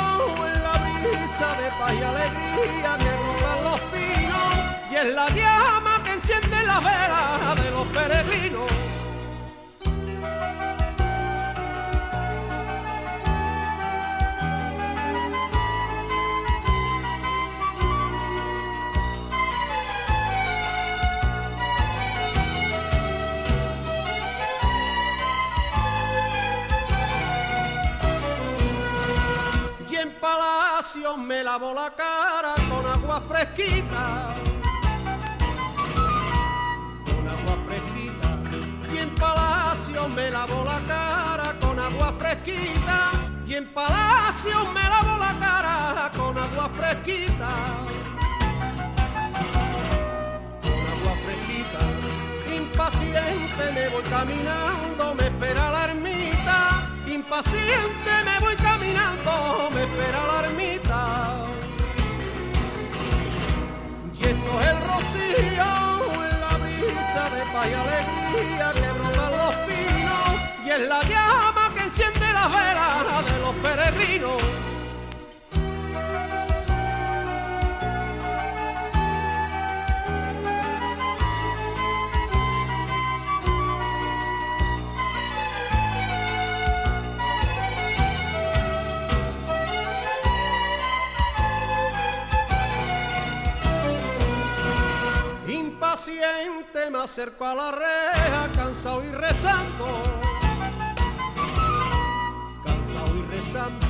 en 0.47 0.63
la 0.63 0.73
brisa 0.85 1.47
de 1.61 1.69
paz 1.77 1.93
y 1.93 2.01
alegría 2.01 2.97
que 2.97 3.11
rotan 3.21 3.63
los 3.63 3.79
pinos. 3.93 4.51
Y 4.89 4.95
es 4.95 5.13
la 5.13 5.29
llama 5.29 6.03
que 6.03 6.13
enciende 6.13 6.63
la 6.63 6.79
vela 6.79 7.55
de 7.61 7.71
los 7.71 7.85
peregrinos. 7.89 8.74
Me 31.13 31.43
lavo 31.43 31.73
la 31.73 31.91
cara 31.91 32.55
con 32.67 32.83
agua 32.85 33.21
fresquita. 33.21 34.33
Con 37.05 37.27
agua 37.27 37.57
fresquita. 37.67 38.29
Y 38.91 38.97
en 38.97 39.15
palacio 39.15 40.09
me 40.09 40.31
lavo 40.31 40.63
la 40.63 40.79
cara 40.87 41.55
con 41.61 41.79
agua 41.79 42.11
fresquita. 42.17 43.11
Y 43.45 43.53
en 43.53 43.71
palacio 43.71 44.71
me 44.71 44.81
lavo 44.81 45.17
la 45.19 45.33
cara 45.39 46.11
con 46.17 46.37
agua 46.37 46.69
fresquita. 46.73 47.51
Con 50.63 50.81
agua 50.93 51.13
fresquita. 51.23 51.79
Impaciente 52.55 53.71
me 53.73 53.89
voy 53.89 54.03
caminando, 54.03 55.15
me 55.15 55.25
espera 55.27 55.69
la 55.69 55.83
ermita. 55.85 56.89
Impaciente 57.07 58.11
me 58.25 58.39
voy 58.39 58.55
caminando, 58.55 59.69
me 59.71 59.83
espera 59.83 60.27
la 60.27 60.47
ermita. 60.47 60.84
El 64.61 64.81
rocío 64.81 65.69
en 66.29 66.41
la 66.41 66.57
brisa 66.57 67.29
de 67.29 67.41
paz 67.51 67.67
alegría 67.83 68.71
que 68.73 68.91
brotan 68.99 69.31
los 69.31 69.55
pinos. 69.67 70.65
Y 70.65 70.69
es 70.69 70.87
la 70.87 71.01
llama 71.03 71.71
que 71.73 71.81
enciende 71.81 72.33
las 72.33 72.49
velas 72.51 73.25
de 73.25 73.39
los 73.39 73.55
peregrinos. 73.55 74.54
Me 96.91 96.99
acerco 96.99 97.43
a 97.43 97.55
la 97.55 97.71
reja, 97.71 98.47
cansado 98.53 99.03
y 99.03 99.11
rezando. 99.11 99.85
Cansado 102.63 103.15
y 103.15 103.21
rezando. 103.23 103.87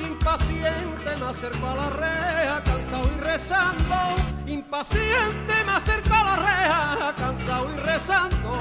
Impaciente 0.00 1.16
me 1.18 1.26
acerco 1.26 1.66
a 1.66 1.74
la 1.74 1.90
reja, 1.90 2.62
cansado 2.62 3.10
y 3.12 3.20
rezando. 3.20 3.96
Impaciente 4.46 5.54
me 5.66 5.72
acerco 5.72 6.14
a 6.14 6.22
la 6.22 6.36
reja, 6.36 7.14
cansado 7.16 7.68
y 7.68 7.76
rezando. 7.78 8.52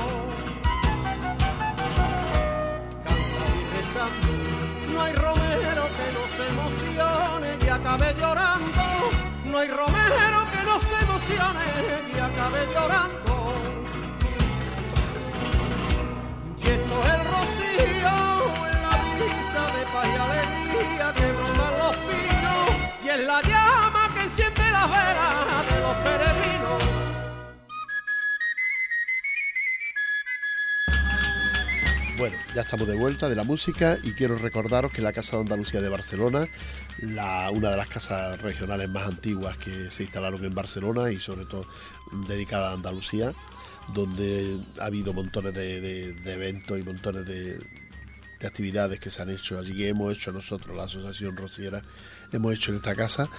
Cansado 3.04 3.54
y 3.56 3.78
rezando. 3.78 4.28
No 4.94 5.02
hay 5.04 5.14
romero 5.14 5.84
que 5.96 6.12
no 6.12 6.28
se 6.36 6.50
emocione 6.50 7.58
y 7.64 7.70
acabe 7.70 8.16
llorando. 8.20 9.29
No 9.50 9.58
hay 9.58 9.68
romero 9.68 10.46
que 10.52 10.64
no 10.64 10.80
se 10.80 11.04
emocione 11.04 11.66
y 12.14 12.20
acabe 12.20 12.68
llorando. 12.72 13.54
Y 16.58 16.68
esto 16.68 17.04
es 17.04 17.14
el 17.16 17.24
rocío 17.34 18.14
en 18.70 18.82
la 18.84 18.94
brisa 19.16 19.64
de 19.76 19.84
paz 19.92 20.08
y 20.08 20.18
alegría 20.18 21.14
que 21.16 21.32
brotan 21.34 21.74
los 21.80 21.96
pinos. 22.08 22.64
Y 23.04 23.10
es 23.10 23.22
la 23.26 23.42
llama 23.42 24.10
que 24.14 24.22
enciende 24.22 24.72
las 24.72 24.88
velas 24.88 25.66
de 25.74 25.80
los 25.82 25.96
Bueno, 32.20 32.36
ya 32.54 32.64
estamos 32.64 32.86
de 32.86 32.96
vuelta 32.96 33.30
de 33.30 33.36
la 33.38 33.46
música 33.46 33.98
y 34.04 34.12
quiero 34.12 34.38
recordaros 34.38 34.92
que 34.92 35.02
la 35.02 35.14
Casa 35.14 35.38
de 35.38 35.44
Andalucía 35.44 35.80
de 35.80 35.88
Barcelona, 35.88 36.50
una 37.02 37.72
de 37.72 37.78
las 37.78 37.88
casas 37.88 38.42
regionales 38.42 38.90
más 38.90 39.08
antiguas 39.08 39.56
que 39.56 39.90
se 39.90 40.04
instalaron 40.04 40.44
en 40.44 40.54
Barcelona 40.54 41.14
y 41.14 41.20
sobre 41.22 41.46
todo 41.46 41.66
dedicada 42.28 42.72
a 42.72 42.74
Andalucía, 42.74 43.32
donde 43.94 44.60
ha 44.80 44.88
habido 44.88 45.14
montones 45.14 45.54
de, 45.54 46.10
eventos 46.26 46.78
y 46.78 46.84
montones 46.84 47.26
de, 47.26 47.58
de 47.58 48.48
actividades 48.48 49.00
que 49.00 49.10
se 49.10 49.22
han 49.22 49.30
hecho 49.30 49.58
allí, 49.58 49.74
que 49.74 49.88
hemos 49.88 50.14
hecho 50.14 50.34
nosotros, 50.34 50.76
la 50.76 50.84
Asociación 50.84 51.38
Rociera, 51.38 51.82
hemos 52.34 52.54
hecho 52.54 52.72
en 52.72 52.78
esta 52.80 52.96
casa, 52.96 53.30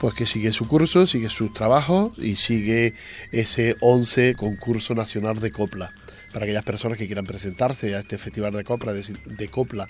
pues 0.00 0.14
que 0.14 0.24
sigue 0.24 0.52
su 0.52 0.66
curso, 0.66 1.06
sigue 1.06 1.28
sus 1.28 1.52
trabajos 1.52 2.16
y 2.16 2.36
sigue 2.36 2.94
ese 3.30 3.76
11 3.80 4.36
concurso 4.36 4.94
nacional 4.94 5.38
de 5.38 5.52
copla. 5.52 5.92
Para 6.32 6.46
aquellas 6.46 6.64
personas 6.64 6.96
que 6.96 7.06
quieran 7.06 7.26
presentarse 7.26 7.94
a 7.94 7.98
este 7.98 8.16
festival 8.16 8.54
de 8.54 8.64
copla, 8.64 8.94
de 8.94 9.48
copla 9.48 9.88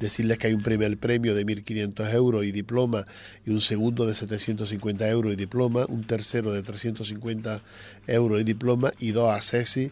decirles 0.00 0.38
que 0.38 0.46
hay 0.46 0.54
un 0.54 0.62
primer 0.62 0.96
premio 0.96 1.34
de 1.34 1.44
1.500 1.44 2.14
euros 2.14 2.44
y 2.44 2.52
diploma, 2.52 3.06
y 3.44 3.50
un 3.50 3.60
segundo 3.60 4.06
de 4.06 4.14
750 4.14 5.08
euros 5.10 5.32
y 5.34 5.36
diploma, 5.36 5.84
un 5.88 6.04
tercero 6.04 6.52
de 6.52 6.62
350 6.62 7.60
euros 8.06 8.40
y 8.40 8.44
diploma, 8.44 8.92
y 8.98 9.10
dos 9.10 9.30
accesi 9.30 9.90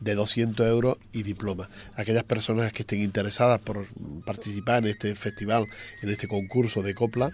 de 0.00 0.14
200 0.14 0.66
euros 0.66 0.96
y 1.12 1.22
diploma. 1.22 1.68
Aquellas 1.96 2.24
personas 2.24 2.72
que 2.72 2.82
estén 2.82 3.02
interesadas 3.02 3.60
por 3.60 3.86
participar 4.24 4.82
en 4.82 4.90
este 4.90 5.14
festival, 5.14 5.66
en 6.00 6.08
este 6.08 6.28
concurso 6.28 6.82
de 6.82 6.94
copla, 6.94 7.30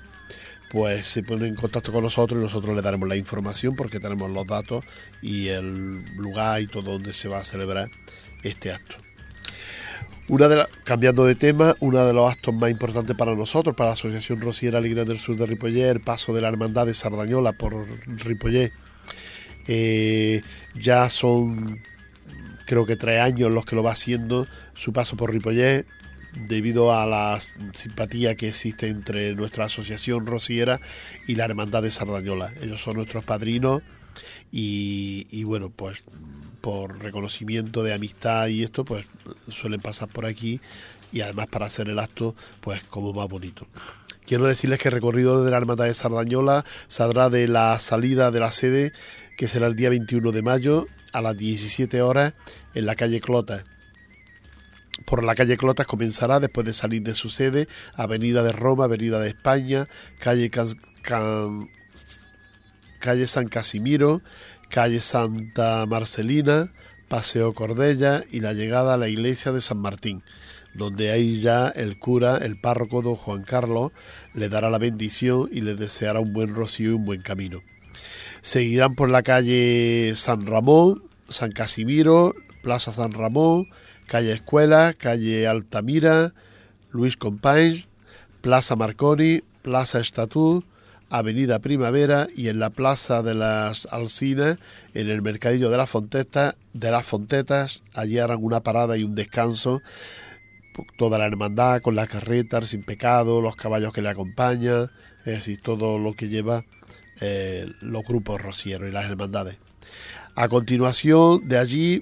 pues 0.71 1.09
se 1.09 1.23
pone 1.23 1.47
en 1.47 1.55
contacto 1.55 1.93
con 1.93 2.03
nosotros 2.03 2.39
y 2.39 2.43
nosotros 2.43 2.77
le 2.77 2.83
daremos 2.83 3.09
la 3.09 3.17
información 3.17 3.75
porque 3.75 4.01
tenemos 4.01 4.31
los 4.31 4.47
datos 4.47 4.85
y 5.23 5.49
el 5.49 6.05
lugar 6.17 6.61
y 6.61 6.67
todo 6.67 6.93
donde 6.93 7.13
se 7.13 7.29
va 7.29 7.39
a 7.39 7.45
celebrar 7.45 7.89
este 8.43 8.73
acto. 8.73 8.97
De 10.29 10.67
cambiando 10.85 11.25
de 11.25 11.35
tema, 11.35 11.75
uno 11.81 12.07
de 12.07 12.13
los 12.13 12.31
actos 12.31 12.55
más 12.55 12.71
importantes 12.71 13.17
para 13.17 13.35
nosotros, 13.35 13.75
para 13.75 13.89
la 13.89 13.95
Asociación 13.95 14.43
Rociera 14.43 14.77
Alegría 14.77 15.07
del 15.07 15.19
Sur 15.19 15.37
de 15.37 15.47
Ripollet, 15.47 15.89
el 15.89 16.01
paso 16.01 16.35
de 16.35 16.43
la 16.43 16.49
Hermandad 16.49 16.85
de 16.85 16.93
Sardañola 16.93 17.53
por 17.53 17.87
Ripollet. 18.07 18.71
Eh, 19.67 20.43
ya 20.75 21.09
son, 21.09 21.81
creo 22.67 22.85
que 22.85 22.97
tres 22.97 23.23
años 23.23 23.51
los 23.51 23.65
que 23.65 23.75
lo 23.75 23.83
va 23.83 23.93
haciendo 23.93 24.47
su 24.75 24.93
paso 24.93 25.17
por 25.17 25.33
Ripollet, 25.33 25.87
debido 26.33 26.93
a 26.95 27.07
la 27.07 27.39
simpatía 27.73 28.35
que 28.35 28.49
existe 28.49 28.89
entre 28.89 29.35
nuestra 29.35 29.67
Asociación 29.67 30.27
Rociera 30.27 30.81
y 31.27 31.35
la 31.35 31.45
Hermandad 31.45 31.83
de 31.83 31.91
Sardañola. 31.91 32.53
Ellos 32.63 32.81
son 32.83 32.97
nuestros 32.97 33.25
padrinos 33.25 33.83
y, 34.51 35.45
bueno, 35.45 35.71
pues 35.71 36.03
por 36.61 36.99
reconocimiento 37.01 37.83
de 37.83 37.95
amistad 37.95 38.49
y 38.49 38.63
esto, 38.63 38.85
pues 38.85 39.07
suelen 39.49 39.81
pasar 39.81 40.09
por 40.09 40.27
aquí 40.27 40.61
y 41.13 41.21
además 41.21 41.47
para 41.47 41.67
hacer 41.67 41.89
el 41.89 41.99
acto, 41.99 42.35
pues 42.61 42.83
como 42.85 43.13
más 43.13 43.29
bonito. 43.29 43.67
Quiero 44.27 44.45
decirles 44.45 44.79
que 44.79 44.89
el 44.89 44.95
recorrido 44.95 45.43
de 45.43 45.51
la 45.51 45.57
Hermandad 45.57 45.87
de 45.87 45.95
Sardañola 45.95 46.65
saldrá 46.87 47.31
de 47.31 47.49
la 47.49 47.79
salida 47.79 48.31
de 48.31 48.41
la 48.41 48.53
sede, 48.53 48.93
que 49.39 49.49
será 49.49 49.67
el 49.69 49.77
día 49.77 49.89
21 49.89 50.33
de 50.33 50.43
mayo, 50.43 50.87
a 51.13 51.23
las 51.23 51.37
17 51.37 52.03
horas, 52.03 52.35
en 52.75 52.85
la 52.85 52.95
calle 52.95 53.21
Clota. 53.21 53.65
Por 55.09 55.25
la 55.25 55.35
calle 55.35 55.57
Clotas 55.57 55.87
comenzará 55.87 56.39
después 56.39 56.67
de 56.67 56.75
salir 56.75 57.03
de 57.03 57.15
su 57.15 57.31
sede, 57.31 57.67
Avenida 57.95 58.43
de 58.43 58.53
Roma, 58.53 58.85
Avenida 58.85 59.19
de 59.19 59.29
España, 59.29 59.89
calle 60.19 60.51
calle 63.01 63.27
San 63.27 63.49
Casimiro, 63.49 64.21
calle 64.69 65.01
Santa 65.01 65.87
Marcelina, 65.87 66.75
Paseo 67.09 67.55
Cordella 67.55 68.23
y 68.31 68.41
la 68.41 68.53
llegada 68.53 68.93
a 68.95 68.99
la 68.99 69.09
iglesia 69.09 69.51
de 69.51 69.63
San 69.63 69.79
Martín, 69.79 70.23
donde 70.75 71.11
ahí 71.11 71.41
ya 71.41 71.69
el 71.69 71.99
cura, 71.99 72.37
el 72.37 72.61
párroco 72.61 73.01
don 73.01 73.17
Juan 73.17 73.45
Carlos, 73.45 73.93
le 74.35 74.51
dará 74.51 74.69
la 74.69 74.77
bendición 74.77 75.49
y 75.51 75.63
le 75.63 75.75
deseará 75.75 76.21
un 76.21 76.35
buen 76.35 76.55
rocío 76.55 76.91
y 76.91 76.95
un 76.95 77.07
buen 77.07 77.23
camino. 77.23 77.63
Seguirán 78.43 78.95
por 78.95 79.09
la 79.09 79.23
calle 79.23 80.13
San 80.17 80.45
Ramón, 80.47 81.03
San 81.29 81.53
Casimiro, 81.53 82.35
Plaza 82.63 82.93
San 82.93 83.13
Ramón, 83.13 83.69
calle 84.09 84.33
Escuela, 84.33 84.95
calle 84.99 85.47
Altamira, 85.47 86.33
Luis 86.91 87.17
Companys, 87.17 87.87
Plaza 88.41 88.75
Marconi, 88.75 89.43
Plaza 89.63 90.01
Estatú, 90.01 90.65
Avenida 91.11 91.61
Primavera 91.61 92.27
y 92.35 92.49
en 92.49 92.59
la 92.59 92.71
Plaza 92.71 93.23
de 93.23 93.35
las 93.35 93.87
Alcinas, 93.87 94.59
en 94.95 95.09
el 95.09 95.23
Mercadillo 95.23 95.71
de 95.71 95.77
las 95.77 95.89
Fontetas, 95.89 96.57
de 96.73 96.91
las 96.91 97.07
Fontetas, 97.07 97.83
allí 97.95 98.19
harán 98.19 98.43
una 98.43 98.61
parada 98.61 98.97
y 98.97 99.05
un 99.05 99.15
descanso. 99.15 99.81
Toda 100.97 101.19
la 101.19 101.27
hermandad 101.27 101.83
con 101.83 101.95
la 101.95 102.07
carreta, 102.07 102.63
sin 102.63 102.85
pecado, 102.85 103.41
los 103.41 103.57
caballos 103.57 103.93
que 103.93 104.03
le 104.03 104.11
acompañan, 104.11 104.91
es 105.21 105.35
decir, 105.35 105.61
todo 105.61 105.99
lo 105.99 106.15
que 106.15 106.29
lleva 106.29 106.65
eh, 107.21 107.67
los 107.81 108.05
grupos 108.05 108.41
rocieros 108.41 108.89
y 108.89 108.93
las 108.93 109.07
hermandades. 109.07 109.57
A 110.41 110.49
continuación, 110.49 111.49
de 111.49 111.59
allí 111.59 112.01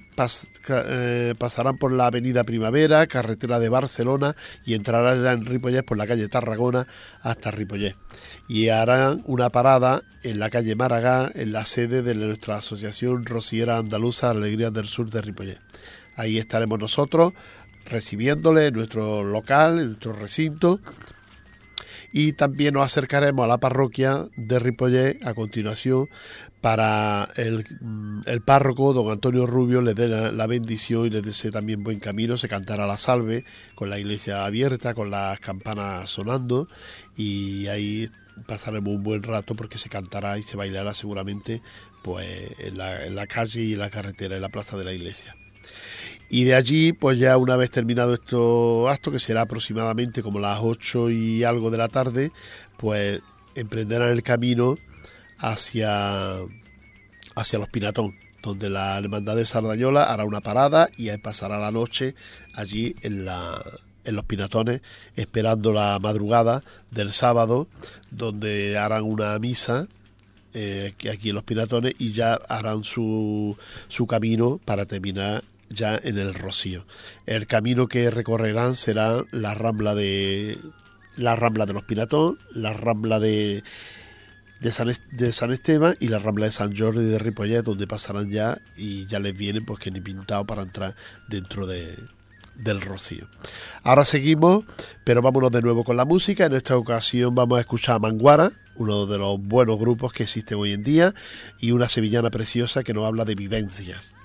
eh, 0.68 1.35
pasarán 1.38 1.79
por 1.79 1.90
la 1.90 2.09
Avenida 2.09 2.44
Primavera, 2.44 3.07
carretera 3.07 3.59
de 3.59 3.70
Barcelona, 3.70 4.37
y 4.62 4.75
entrarán 4.75 5.25
en 5.25 5.46
Ripollet 5.46 5.83
por 5.87 5.96
la 5.96 6.07
calle 6.07 6.29
Tarragona 6.29 6.87
hasta 7.22 7.51
Ripollet. 7.51 7.96
Y 8.46 8.68
harán 8.68 9.22
una 9.25 9.49
parada 9.49 10.03
en 10.22 10.38
la 10.38 10.51
calle 10.51 10.77
Maragán, 10.77 11.33
en 11.35 11.53
la 11.53 11.64
sede 11.64 12.03
de 12.03 12.14
nuestra 12.14 12.59
Asociación 12.59 13.25
Rociera 13.25 13.79
Andaluza 13.79 14.29
Alegría 14.29 14.70
del 14.70 14.85
Sur 14.85 15.09
de 15.09 15.22
Ripollet. 15.22 15.59
Ahí 16.14 16.37
estaremos 16.37 16.79
nosotros 16.79 17.33
recibiéndole 17.87 18.66
en 18.66 18.75
nuestro 18.75 19.25
local, 19.25 19.79
en 19.79 19.87
nuestro 19.87 20.12
recinto, 20.12 20.81
y 22.18 22.33
también 22.33 22.72
nos 22.72 22.83
acercaremos 22.87 23.44
a 23.44 23.46
la 23.46 23.59
parroquia 23.59 24.26
de 24.38 24.59
Ripollet 24.59 25.22
a 25.22 25.35
continuación 25.35 26.09
para 26.62 27.29
el, 27.37 27.66
mm, 27.79 28.20
el 28.24 28.40
párroco, 28.40 28.94
don 28.94 29.11
Antonio 29.11 29.46
Rubio, 29.46 29.83
le 29.83 29.92
dé 29.92 30.09
la, 30.09 30.46
bendición 30.46 31.05
y 31.05 31.11
le 31.11 31.20
desee 31.20 31.50
también 31.50 31.85
buen 31.85 32.00
camino, 32.00 32.38
se 32.38 32.48
cantará 32.48 32.87
la 32.87 32.96
salve 32.96 33.44
con 33.74 33.90
la 33.90 33.98
iglesia 33.98 34.46
abierta, 34.46 34.94
con 34.94 35.11
las 35.11 35.38
campanas 35.40 36.09
sonando 36.09 36.68
y 37.18 37.66
ahí 37.66 38.09
pasaremos 38.46 38.94
un 38.94 39.02
buen 39.02 39.22
rato 39.22 39.55
porque 39.55 39.76
se 39.76 39.90
cantará 39.90 40.38
y 40.38 40.42
se 40.42 40.57
bailará 40.57 40.94
seguramente 40.94 41.61
pues 42.02 42.50
en 42.61 42.79
la, 42.79 43.05
en 43.05 43.14
la 43.14 43.26
calle 43.26 43.61
y 43.61 43.74
en 43.74 43.81
la 43.81 43.90
carretera, 43.90 44.37
en 44.37 44.42
la 44.42 44.48
plaza 44.48 44.79
de 44.79 44.85
la 44.85 44.94
iglesia. 44.94 45.35
Y 46.28 46.44
de 46.44 46.54
allí, 46.54 46.92
pues 46.92 47.18
ya 47.18 47.36
una 47.36 47.56
vez 47.56 47.70
terminado 47.70 48.14
estos 48.14 48.90
actos, 48.90 49.12
que 49.12 49.18
será 49.18 49.42
aproximadamente 49.42 50.22
como 50.22 50.40
las 50.40 50.58
8 50.60 51.10
y 51.10 51.44
algo 51.44 51.70
de 51.70 51.78
la 51.78 51.88
tarde, 51.88 52.32
pues 52.76 53.20
emprenderán 53.54 54.10
el 54.10 54.22
camino 54.22 54.76
hacia, 55.38 56.38
hacia 57.34 57.58
los 57.58 57.68
Pinatón, 57.68 58.14
donde 58.42 58.68
la 58.68 58.98
Hermandad 58.98 59.36
de 59.36 59.44
Sardañola 59.44 60.04
hará 60.04 60.24
una 60.24 60.40
parada 60.40 60.88
y 60.96 61.16
pasará 61.18 61.58
la 61.58 61.70
noche 61.70 62.14
allí 62.54 62.96
en, 63.02 63.24
la, 63.24 63.62
en 64.04 64.16
los 64.16 64.24
Pinatones, 64.24 64.82
esperando 65.14 65.72
la 65.72 65.98
madrugada 66.00 66.64
del 66.90 67.12
sábado, 67.12 67.68
donde 68.10 68.76
harán 68.76 69.04
una 69.04 69.38
misa 69.38 69.86
eh, 70.54 70.94
aquí 71.12 71.28
en 71.28 71.34
los 71.34 71.44
Pinatones 71.44 71.94
y 71.98 72.10
ya 72.10 72.34
harán 72.34 72.82
su, 72.82 73.56
su 73.88 74.06
camino 74.06 74.58
para 74.64 74.86
terminar 74.86 75.44
ya 75.68 75.96
en 76.02 76.18
el 76.18 76.35
Rocío. 76.35 76.87
El 77.26 77.46
camino 77.46 77.88
que 77.88 78.11
recorrerán 78.11 78.74
será 78.74 79.22
la 79.33 79.55
rambla 79.55 79.94
de 79.94 80.59
la 81.16 81.35
rambla 81.35 81.66
de 81.66 81.72
los 81.72 81.85
Piratón, 81.85 82.38
la 82.55 82.72
rambla 82.72 83.18
de 83.20 83.62
de 84.61 85.33
San 85.33 85.52
Esteban 85.52 85.96
y 86.00 86.09
la 86.09 86.18
rambla 86.18 86.46
de 86.46 86.52
San 86.52 86.74
Jordi 86.76 87.05
de 87.05 87.18
Ripollet, 87.18 87.62
donde 87.62 87.87
pasarán 87.87 88.31
ya 88.31 88.59
y 88.76 89.07
ya 89.07 89.20
les 89.20 89.37
vienen 89.37 89.66
pues 89.66 89.79
que 89.79 89.90
ni 89.90 90.00
pintado 90.00 90.46
para 90.46 90.62
entrar 90.62 90.94
dentro 91.29 91.66
de, 91.66 91.94
del 92.55 92.81
Rocío. 92.81 93.26
Ahora 93.83 94.05
seguimos, 94.05 94.64
pero 95.05 95.22
vámonos 95.22 95.50
de 95.50 95.62
nuevo 95.62 95.85
con 95.85 95.96
la 95.96 96.05
música. 96.05 96.46
En 96.46 96.55
esta 96.55 96.76
ocasión 96.76 97.35
vamos 97.35 97.59
a 97.59 97.61
escuchar 97.61 97.96
a 97.96 97.98
Manguara, 97.98 98.52
uno 98.76 99.07
de 99.07 99.18
los 99.18 99.40
buenos 99.40 99.79
grupos 99.79 100.12
que 100.12 100.22
existen 100.22 100.59
hoy 100.59 100.72
en 100.72 100.83
día, 100.83 101.14
y 101.61 101.72
una 101.72 101.88
sevillana 101.88 102.31
preciosa 102.31 102.83
que 102.83 102.94
nos 102.94 103.07
habla 103.07 103.24
de 103.24 103.35
vivencias. 103.35 104.16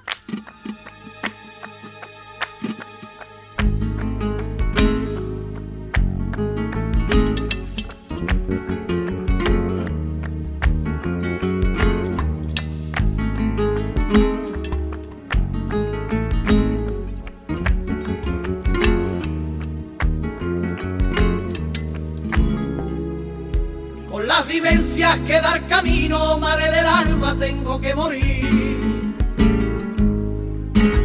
Que 25.25 25.41
dar 25.41 25.65
camino, 25.67 26.37
mare 26.39 26.71
del 26.71 26.85
alma, 26.85 27.35
tengo 27.37 27.79
que 27.79 27.93
morir. 27.95 29.15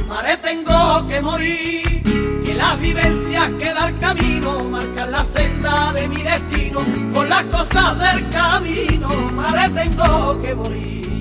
Mare, 0.08 0.36
tengo 0.38 1.06
que 1.06 1.20
morir, 1.20 2.02
que 2.44 2.54
las 2.54 2.80
vivencias 2.80 3.48
que 3.60 3.72
dar 3.72 3.92
camino 3.98 4.64
marcan 4.64 5.10
la 5.10 5.24
senda 5.24 5.92
de 5.92 6.08
mi 6.08 6.22
destino, 6.22 6.80
con 7.14 7.28
las 7.28 7.44
cosas 7.44 7.98
del 7.98 8.28
camino, 8.30 9.08
mare, 9.32 9.68
tengo 9.70 10.40
que 10.42 10.54
morir. 10.54 11.20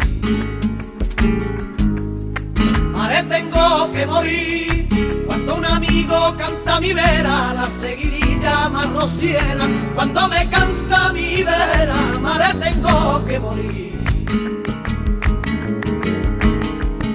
Mare, 2.91 3.23
tengo 3.23 3.91
que 3.91 4.05
morir, 4.05 4.74
canta 6.37 6.79
mi 6.79 6.93
vera, 6.93 7.53
la 7.53 7.67
seguiría 7.79 8.69
más 8.69 8.89
rociera, 8.91 9.65
cuando 9.95 10.27
me 10.27 10.49
canta 10.49 11.13
mi 11.13 11.43
vera, 11.43 11.95
mare, 12.21 12.53
tengo 12.59 13.23
que 13.25 13.39
morir. 13.39 13.95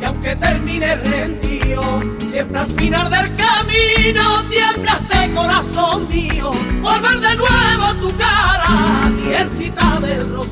Y 0.00 0.04
aunque 0.04 0.36
termine 0.36 0.96
rendido, 0.96 1.82
siempre 2.32 2.58
al 2.58 2.70
final 2.70 3.10
del 3.10 3.36
camino 3.36 4.44
tiembla 4.48 5.00
este 5.02 5.32
corazón 5.32 6.08
mío, 6.08 6.50
por 6.82 7.00
ver 7.00 7.20
de 7.20 7.36
nuevo 7.36 7.94
tu 8.00 8.16
cara, 8.16 8.68
cita 9.56 10.00
del 10.00 10.28
rocío. 10.34 10.49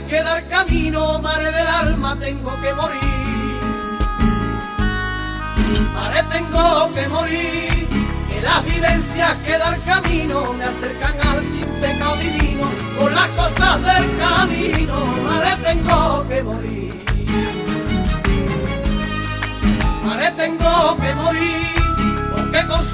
Dar 0.00 0.42
camino, 0.48 1.18
mare 1.18 1.52
del 1.52 1.66
alma, 1.66 2.16
tengo 2.18 2.50
que 2.62 2.72
morir. 2.74 3.60
Mare, 5.94 6.22
tengo 6.30 6.92
que 6.94 7.08
morir, 7.08 7.88
que 8.30 8.40
las 8.40 8.64
vivencias 8.64 9.34
que 9.44 9.58
dar 9.58 9.78
camino 9.84 10.52
me 10.54 10.64
acercan 10.64 11.20
al 11.20 11.42
sin 11.44 11.66
pecado 11.80 12.16
divino, 12.16 12.70
con 12.98 13.14
las 13.14 13.28
cosas 13.28 13.82
del 13.82 14.18
camino, 14.18 15.06
mare, 15.24 15.56
tengo 15.62 16.26
que 16.28 16.42
morir. 16.42 17.04
Mare, 20.04 20.30
tengo 20.32 20.96
que 20.96 21.14
morir 21.14 21.72
que 22.52 22.66
con 22.66 22.84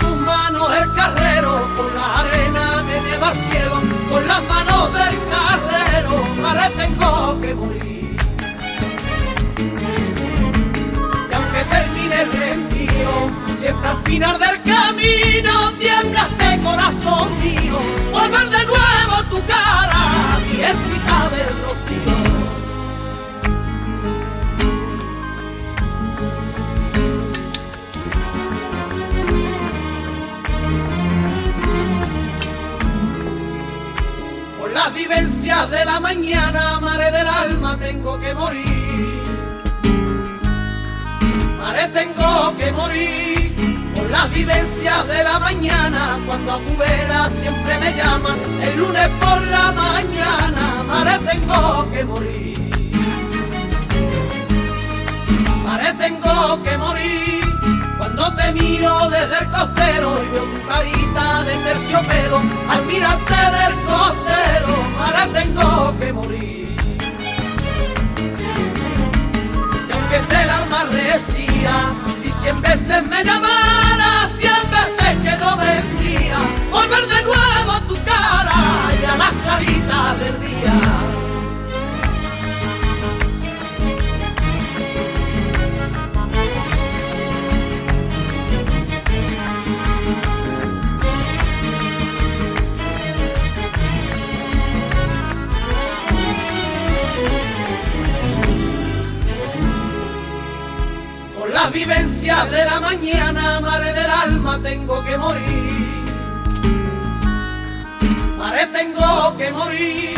final 14.08 14.38
del 14.38 14.62
camino 14.62 15.72
tiembla 15.78 16.28
este 16.30 16.62
corazón 16.62 17.28
mío, 17.40 17.78
volver 18.10 18.48
de 18.48 18.64
nuevo 18.64 19.16
tu 19.28 19.46
cara, 19.46 20.40
viejita 20.50 21.28
del 21.34 21.54
rocío. 21.62 22.16
las 34.72 34.94
vivencias 34.94 35.70
de 35.70 35.84
la 35.84 35.98
mañana, 35.98 36.78
mare 36.80 37.10
del 37.10 37.26
alma, 37.26 37.76
tengo 37.78 38.18
que 38.20 38.32
morir. 38.34 39.22
Mare, 41.58 41.88
tengo 41.88 42.56
que 42.56 42.72
morir 42.72 43.28
por 43.58 43.77
las 44.10 44.30
vivencias 44.32 45.06
de 45.06 45.24
la 45.24 45.38
mañana, 45.38 46.18
cuando 46.26 46.52
a 46.52 46.58
tu 46.58 46.76
vera 46.76 47.28
siempre 47.30 47.78
me 47.78 47.92
llama, 47.94 48.36
el 48.62 48.78
lunes 48.78 49.08
por 49.20 49.40
la 49.48 49.72
mañana, 49.72 50.82
mare, 50.86 51.18
tengo 51.18 51.90
que 51.90 52.04
morir. 52.04 52.58
Mare, 55.64 55.92
tengo 55.94 56.62
que 56.62 56.78
morir 56.78 57.44
cuando 57.98 58.34
te 58.34 58.52
miro 58.52 59.10
desde 59.10 59.38
el 59.38 59.50
costero 59.50 60.22
y 60.22 60.28
veo 60.32 60.44
tu 60.44 60.66
carita 60.66 61.44
de 61.44 61.56
terciopelo, 61.58 62.40
al 62.70 62.86
mirarte 62.86 63.34
del 63.34 63.74
costero, 63.84 64.72
ahora 65.00 65.28
tengo 65.32 65.98
que 65.98 66.12
morir. 66.12 66.76
Y 69.88 69.92
aunque 69.92 70.16
esté 70.16 70.42
el 70.42 70.50
alma 70.50 70.84
cien 72.48 72.62
veces 72.62 73.02
me 73.06 73.22
llamara, 73.22 74.26
cien 74.38 74.70
veces 74.70 75.16
que 75.22 75.36
vendría, 76.00 76.38
volver 76.70 77.06
de 77.06 77.22
nuevo 77.22 77.72
a 77.72 77.80
tu 77.86 77.94
cara 77.96 78.54
y 79.00 79.04
a 79.04 79.16
las 79.16 79.32
claritas 79.32 80.18
del 80.18 80.40
día. 80.40 81.17
Las 101.62 101.72
vivencias 101.72 102.50
de 102.52 102.64
la 102.64 102.78
mañana, 102.80 103.60
mare 103.60 103.92
del 103.92 104.10
alma, 104.26 104.60
tengo 104.62 105.02
que 105.04 105.18
morir. 105.18 106.04
Mare, 108.38 108.66
tengo 108.78 109.36
que 109.36 109.50
morir. 109.50 110.14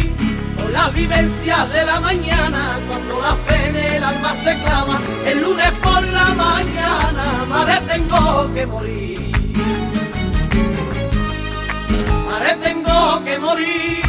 Con 0.59 0.70
las 0.70 0.92
vivencias 0.92 1.72
de 1.72 1.83
la 1.87 1.98
mañana, 2.00 2.79
cuando 2.87 3.22
la 3.22 3.35
fe 3.44 3.68
en 3.68 3.76
el 3.76 4.05
alma 4.05 4.35
se 4.44 4.53
clama, 4.62 5.00
el 5.24 5.40
lunes 5.40 5.70
por 5.85 6.03
la 6.18 6.29
mañana, 6.46 7.24
mare, 7.48 7.79
tengo 7.92 8.53
que 8.55 8.66
morir. 8.66 9.33
Mare, 12.29 12.53
tengo 12.66 13.24
que 13.24 13.38
morir. 13.38 14.03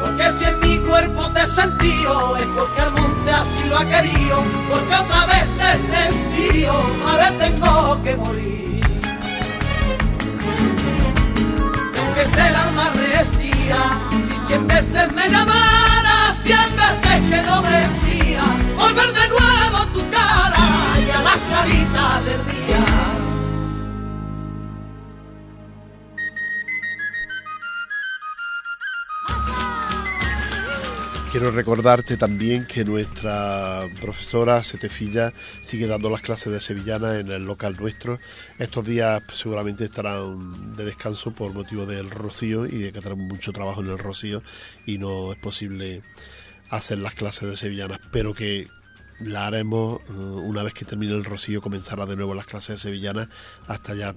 Porque 0.00 0.24
si 0.36 0.44
en 0.50 0.58
mi 0.60 0.71
cuerpo 0.92 1.22
te 1.30 1.46
sentido 1.46 2.36
es 2.36 2.44
porque 2.54 2.80
al 2.82 2.92
monte 2.92 3.30
así 3.30 3.64
lo 3.66 3.78
ha 3.78 3.84
querido, 3.86 4.44
porque 4.68 4.94
otra 4.94 5.24
vez 5.24 5.46
te 5.56 5.70
sentido, 5.94 6.74
ahora 7.08 7.32
tengo 7.38 8.02
que 8.02 8.14
morir. 8.16 8.84
Y 11.94 11.98
aunque 11.98 12.22
el 12.22 12.54
alma 12.54 12.90
resía, 12.90 13.80
si 14.28 14.46
cien 14.46 14.66
veces 14.66 15.10
me 15.14 15.30
llamara, 15.30 16.34
cien 16.42 16.68
veces 16.76 17.18
que 17.30 17.42
no 17.48 17.62
vendría, 17.62 18.42
volver 18.76 19.12
de 19.14 19.28
nuevo 19.28 19.76
a 19.78 19.86
tu 19.94 20.00
cara 20.10 20.64
y 21.06 21.10
a 21.10 21.22
las 21.22 21.38
claritas 21.48 22.24
del 22.26 22.44
día. 22.52 22.91
Quiero 31.32 31.50
recordarte 31.50 32.18
también 32.18 32.66
que 32.66 32.84
nuestra 32.84 33.88
profesora 34.02 34.62
Setefilla 34.62 35.32
sigue 35.62 35.86
dando 35.86 36.10
las 36.10 36.20
clases 36.20 36.52
de 36.52 36.60
sevillana 36.60 37.18
en 37.18 37.30
el 37.30 37.46
local 37.46 37.74
nuestro. 37.80 38.18
Estos 38.58 38.84
días 38.84 39.22
seguramente 39.32 39.86
estarán 39.86 40.76
de 40.76 40.84
descanso 40.84 41.30
por 41.30 41.54
motivo 41.54 41.86
del 41.86 42.10
rocío 42.10 42.66
y 42.66 42.80
de 42.80 42.92
que 42.92 43.00
tenemos 43.00 43.24
mucho 43.24 43.50
trabajo 43.50 43.80
en 43.80 43.88
el 43.88 43.98
rocío 43.98 44.42
y 44.84 44.98
no 44.98 45.32
es 45.32 45.38
posible 45.38 46.02
hacer 46.68 46.98
las 46.98 47.14
clases 47.14 47.48
de 47.48 47.56
sevillanas, 47.56 47.98
pero 48.10 48.34
que 48.34 48.66
la 49.18 49.46
haremos 49.46 50.00
eh, 50.00 50.12
una 50.12 50.62
vez 50.62 50.74
que 50.74 50.84
termine 50.84 51.14
el 51.14 51.24
rocío, 51.24 51.62
comenzará 51.62 52.04
de 52.04 52.14
nuevo 52.14 52.34
las 52.34 52.44
clases 52.44 52.76
de 52.76 52.82
sevillanas 52.82 53.28
hasta 53.68 53.94
ya 53.94 54.14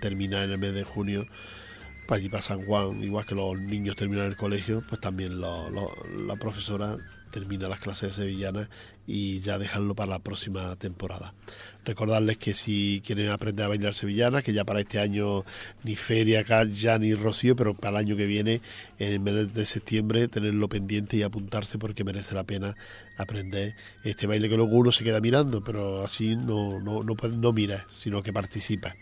terminar 0.00 0.42
en 0.42 0.50
el 0.50 0.58
mes 0.58 0.74
de 0.74 0.82
junio 0.82 1.26
para 2.06 2.18
allí 2.18 2.28
para 2.28 2.42
San 2.42 2.64
Juan, 2.64 3.02
igual 3.02 3.26
que 3.26 3.34
los 3.34 3.58
niños 3.60 3.96
terminan 3.96 4.26
el 4.26 4.36
colegio, 4.36 4.82
pues 4.88 5.00
también 5.00 5.40
la 5.40 6.36
profesora 6.40 6.96
termina 7.30 7.68
las 7.68 7.80
clases 7.80 8.14
sevillanas 8.14 8.68
y 9.06 9.40
ya 9.40 9.58
dejarlo 9.58 9.94
para 9.94 10.12
la 10.12 10.18
próxima 10.20 10.74
temporada. 10.76 11.34
Recordarles 11.84 12.38
que 12.38 12.54
si 12.54 13.02
quieren 13.04 13.28
aprender 13.28 13.66
a 13.66 13.68
bailar 13.68 13.92
sevillana, 13.92 14.40
que 14.40 14.54
ya 14.54 14.64
para 14.64 14.80
este 14.80 14.98
año 14.98 15.44
ni 15.84 15.96
feria 15.96 16.40
acá, 16.40 16.64
ya 16.64 16.98
ni 16.98 17.12
rocío, 17.14 17.54
pero 17.54 17.74
para 17.74 17.98
el 17.98 18.06
año 18.06 18.16
que 18.16 18.24
viene, 18.24 18.62
en 18.98 19.12
el 19.12 19.20
mes 19.20 19.52
de 19.52 19.64
septiembre, 19.66 20.28
tenerlo 20.28 20.68
pendiente 20.68 21.18
y 21.18 21.22
apuntarse 21.22 21.78
porque 21.78 22.04
merece 22.04 22.34
la 22.34 22.44
pena 22.44 22.74
aprender 23.18 23.76
este 24.02 24.26
baile 24.26 24.48
que 24.48 24.56
luego 24.56 24.74
uno 24.74 24.90
se 24.90 25.04
queda 25.04 25.20
mirando, 25.20 25.62
pero 25.62 26.04
así 26.04 26.36
no, 26.36 26.80
no, 26.80 27.02
no, 27.02 27.14
no 27.14 27.52
mira, 27.52 27.86
sino 27.92 28.22
que 28.22 28.32
participa 28.32 28.96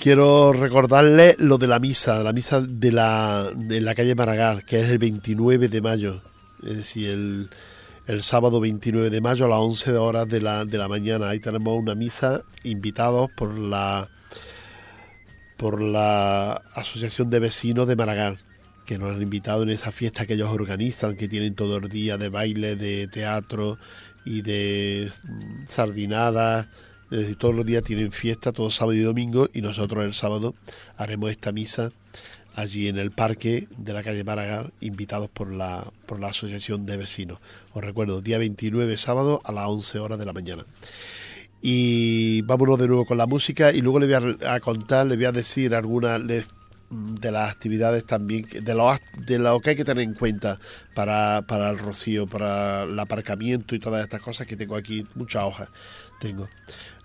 quiero 0.00 0.54
recordarle 0.54 1.36
lo 1.38 1.58
de 1.58 1.66
la 1.66 1.78
misa, 1.78 2.22
la 2.22 2.32
misa 2.32 2.62
de 2.62 2.90
la, 2.90 3.50
de 3.54 3.80
la 3.82 3.94
calle 3.94 4.14
Maragall, 4.14 4.64
que 4.64 4.80
es 4.80 4.88
el 4.88 4.98
29 4.98 5.68
de 5.68 5.80
mayo, 5.82 6.22
es 6.62 6.76
decir, 6.76 7.10
el, 7.10 7.50
el 8.06 8.22
sábado 8.22 8.60
29 8.60 9.10
de 9.10 9.20
mayo 9.20 9.44
a 9.44 9.48
las 9.48 9.58
11 9.58 9.96
horas 9.98 10.28
de 10.28 10.40
la, 10.40 10.64
de 10.64 10.78
la 10.78 10.88
mañana. 10.88 11.28
Ahí 11.28 11.38
tenemos 11.38 11.78
una 11.78 11.94
misa 11.94 12.42
invitados 12.64 13.30
por 13.36 13.56
la 13.58 14.08
por 15.58 15.82
la 15.82 16.52
Asociación 16.74 17.28
de 17.28 17.38
Vecinos 17.38 17.86
de 17.86 17.94
Maragall, 17.94 18.38
que 18.86 18.96
nos 18.96 19.14
han 19.14 19.20
invitado 19.20 19.62
en 19.64 19.68
esa 19.68 19.92
fiesta 19.92 20.24
que 20.24 20.32
ellos 20.32 20.48
organizan, 20.48 21.14
que 21.14 21.28
tienen 21.28 21.54
todo 21.54 21.76
el 21.76 21.90
día 21.90 22.16
de 22.16 22.30
baile, 22.30 22.76
de 22.76 23.08
teatro 23.08 23.76
y 24.24 24.40
de 24.40 25.12
sardinadas 25.66 26.66
decir, 27.18 27.36
todos 27.36 27.54
los 27.54 27.66
días 27.66 27.82
tienen 27.82 28.12
fiesta, 28.12 28.52
todos 28.52 28.74
sábado 28.74 28.96
y 28.96 29.02
domingo, 29.02 29.48
y 29.52 29.60
nosotros 29.62 30.04
el 30.04 30.14
sábado 30.14 30.54
haremos 30.96 31.30
esta 31.30 31.52
misa 31.52 31.90
allí 32.54 32.88
en 32.88 32.98
el 32.98 33.10
parque 33.10 33.68
de 33.76 33.92
la 33.92 34.02
calle 34.02 34.24
Maragall, 34.24 34.72
invitados 34.80 35.28
por 35.28 35.52
la, 35.52 35.86
por 36.06 36.20
la 36.20 36.28
Asociación 36.28 36.86
de 36.86 36.96
Vecinos. 36.96 37.38
Os 37.72 37.82
recuerdo, 37.82 38.20
día 38.20 38.38
29, 38.38 38.96
sábado, 38.96 39.40
a 39.44 39.52
las 39.52 39.66
11 39.68 39.98
horas 39.98 40.18
de 40.18 40.26
la 40.26 40.32
mañana. 40.32 40.64
Y 41.62 42.42
vámonos 42.42 42.78
de 42.78 42.88
nuevo 42.88 43.04
con 43.04 43.18
la 43.18 43.26
música 43.26 43.70
y 43.72 43.80
luego 43.80 44.00
le 44.00 44.06
voy 44.06 44.36
a, 44.46 44.60
contar, 44.60 45.06
le 45.06 45.16
voy 45.16 45.26
a 45.26 45.32
decir 45.32 45.74
algunas, 45.74 46.20
de 46.90 47.30
las 47.30 47.52
actividades 47.52 48.04
también, 48.04 48.48
de 48.62 48.74
lo, 48.74 48.92
de 49.18 49.38
lo 49.38 49.60
que 49.60 49.70
hay 49.70 49.76
que 49.76 49.84
tener 49.84 50.02
en 50.02 50.14
cuenta 50.14 50.58
para, 50.94 51.42
para 51.46 51.70
el 51.70 51.78
rocío, 51.78 52.26
para 52.26 52.82
el 52.82 52.98
aparcamiento 52.98 53.74
y 53.74 53.78
todas 53.78 54.02
estas 54.02 54.20
cosas 54.20 54.46
que 54.46 54.56
tengo 54.56 54.74
aquí, 54.74 55.06
muchas 55.14 55.44
hojas 55.44 55.68
tengo. 56.20 56.48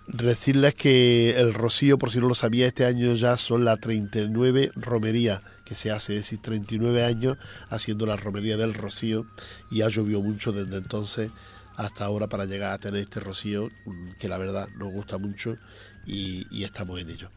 Decirles 0.08 0.74
que 0.74 1.38
el 1.38 1.52
rocío, 1.52 1.98
por 1.98 2.10
si 2.10 2.20
no 2.20 2.28
lo 2.28 2.34
sabía, 2.34 2.66
este 2.66 2.84
año 2.84 3.14
ya 3.14 3.36
son 3.36 3.64
la 3.64 3.76
39 3.76 4.70
romería 4.76 5.42
que 5.64 5.74
se 5.74 5.90
hace, 5.90 6.16
es 6.16 6.22
decir, 6.22 6.40
39 6.40 7.04
años 7.04 7.38
haciendo 7.70 8.06
la 8.06 8.14
romería 8.16 8.56
del 8.56 8.72
rocío 8.72 9.26
y 9.70 9.82
ha 9.82 9.88
llovido 9.88 10.22
mucho 10.22 10.52
desde 10.52 10.76
entonces 10.76 11.32
hasta 11.74 12.04
ahora 12.04 12.28
para 12.28 12.44
llegar 12.44 12.72
a 12.72 12.78
tener 12.78 13.02
este 13.02 13.18
rocío 13.18 13.68
mm, 13.84 14.12
que 14.18 14.28
la 14.28 14.38
verdad 14.38 14.68
nos 14.76 14.92
gusta 14.92 15.18
mucho 15.18 15.58
y, 16.06 16.46
y 16.50 16.62
estamos 16.62 17.00
en 17.00 17.10
ello. 17.10 17.30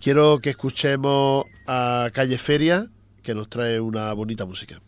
Quiero 0.00 0.38
que 0.38 0.50
escuchemos 0.50 1.46
a 1.66 2.10
Calle 2.12 2.38
Feria 2.38 2.86
que 3.22 3.34
nos 3.34 3.48
trae 3.48 3.80
una 3.80 4.12
bonita 4.12 4.46
música. 4.46 4.80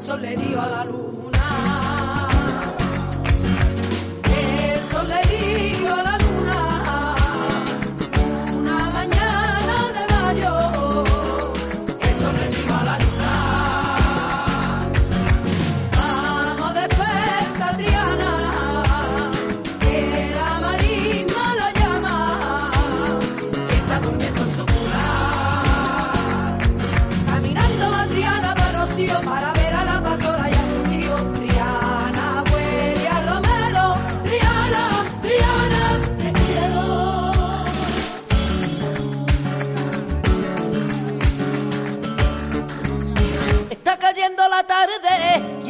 El 0.00 0.06
sol 0.06 0.22
le 0.22 0.34
dio 0.34 0.58
a 0.62 0.66
la 0.66 0.84
luna. 0.84 1.39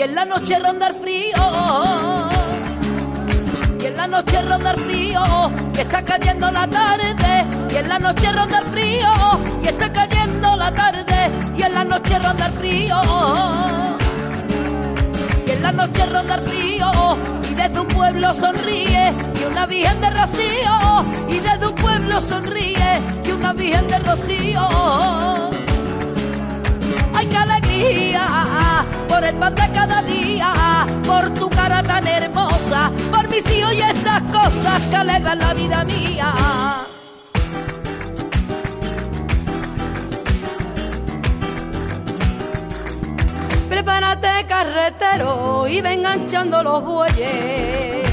Y 0.00 0.02
en 0.02 0.14
la 0.14 0.24
noche 0.24 0.58
ronda 0.58 0.86
el 0.86 0.94
frío. 0.94 2.30
Y 3.78 3.84
en 3.84 3.96
la 3.98 4.06
noche 4.06 4.40
ronda 4.40 4.70
el 4.70 4.80
frío, 4.80 5.22
y 5.74 5.78
está 5.78 6.02
cayendo 6.02 6.50
la 6.50 6.66
tarde. 6.66 7.44
Y 7.70 7.76
en 7.76 7.86
la 7.86 7.98
noche 7.98 8.32
ronda 8.32 8.60
el 8.60 8.66
frío, 8.68 9.12
y 9.62 9.68
está 9.68 9.92
cayendo 9.92 10.56
la 10.56 10.72
tarde. 10.72 11.04
Y 11.54 11.62
en 11.62 11.74
la 11.74 11.84
noche 11.84 12.18
ronda 12.18 12.46
el 12.46 12.52
frío. 12.52 12.96
Y 15.46 15.50
en 15.50 15.62
la 15.62 15.72
noche 15.72 16.06
ronda 16.06 16.34
el 16.36 16.40
frío, 16.48 16.90
y 17.50 17.54
desde 17.54 17.80
un 17.80 17.86
pueblo 17.88 18.32
sonríe, 18.32 19.12
y 19.38 19.44
una 19.52 19.66
virgen 19.66 20.00
de 20.00 20.10
rocío. 20.10 21.04
Y 21.28 21.38
desde 21.40 21.66
un 21.66 21.74
pueblo 21.74 22.20
sonríe, 22.22 23.02
y 23.22 23.32
una 23.32 23.52
virgen 23.52 23.86
de 23.86 23.98
rocío. 23.98 25.49
¡Ay, 27.20 27.26
qué 27.26 27.36
alegría! 27.36 28.22
Por 29.06 29.22
el 29.22 29.34
pan 29.34 29.54
de 29.54 29.68
cada 29.74 30.00
día, 30.00 30.54
por 31.06 31.28
tu 31.34 31.50
cara 31.50 31.82
tan 31.82 32.06
hermosa, 32.06 32.90
por 33.10 33.28
mis 33.28 33.44
hijos 33.50 33.74
y 33.74 33.82
esas 33.82 34.22
cosas 34.22 34.80
que 34.88 34.96
alegran 34.96 35.38
la 35.38 35.52
vida 35.52 35.84
mía. 35.84 36.34
Prepárate 43.68 44.46
carretero 44.48 45.68
y 45.68 45.82
ven 45.82 45.98
enganchando 45.98 46.62
los 46.62 46.82
bueyes 46.82 48.09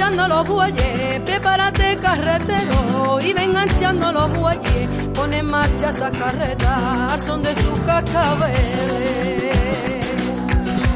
enganchando 0.00 0.28
los 0.28 0.48
bueyes. 0.48 1.20
Prepárate 1.20 1.98
carretero 2.00 3.20
y 3.20 3.32
ven 3.32 3.50
enganchando 3.50 4.12
los 4.12 4.38
bueyes. 4.38 4.88
Pon 5.14 5.32
en 5.32 5.46
marcha 5.46 5.90
esa 5.90 6.10
carreta 6.10 7.06
al 7.06 7.20
son 7.20 7.42
de 7.42 7.54
sus 7.54 7.78
cascabeles. 7.80 8.60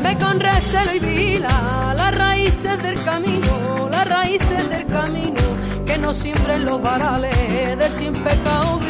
Ve 0.02 0.16
con 0.16 0.40
recelo 0.40 0.94
y 0.94 0.98
vila 1.00 1.94
las 1.96 2.16
raíces 2.16 2.82
del 2.82 3.02
camino, 3.04 3.88
las 3.90 4.08
raíces 4.08 4.70
del 4.70 4.86
camino 4.86 5.42
que 5.86 5.98
no 5.98 6.14
siembren 6.14 6.64
los 6.64 6.80
varales 6.80 7.78
de 7.78 7.90
sin 7.90 8.12
pecado 8.12 8.80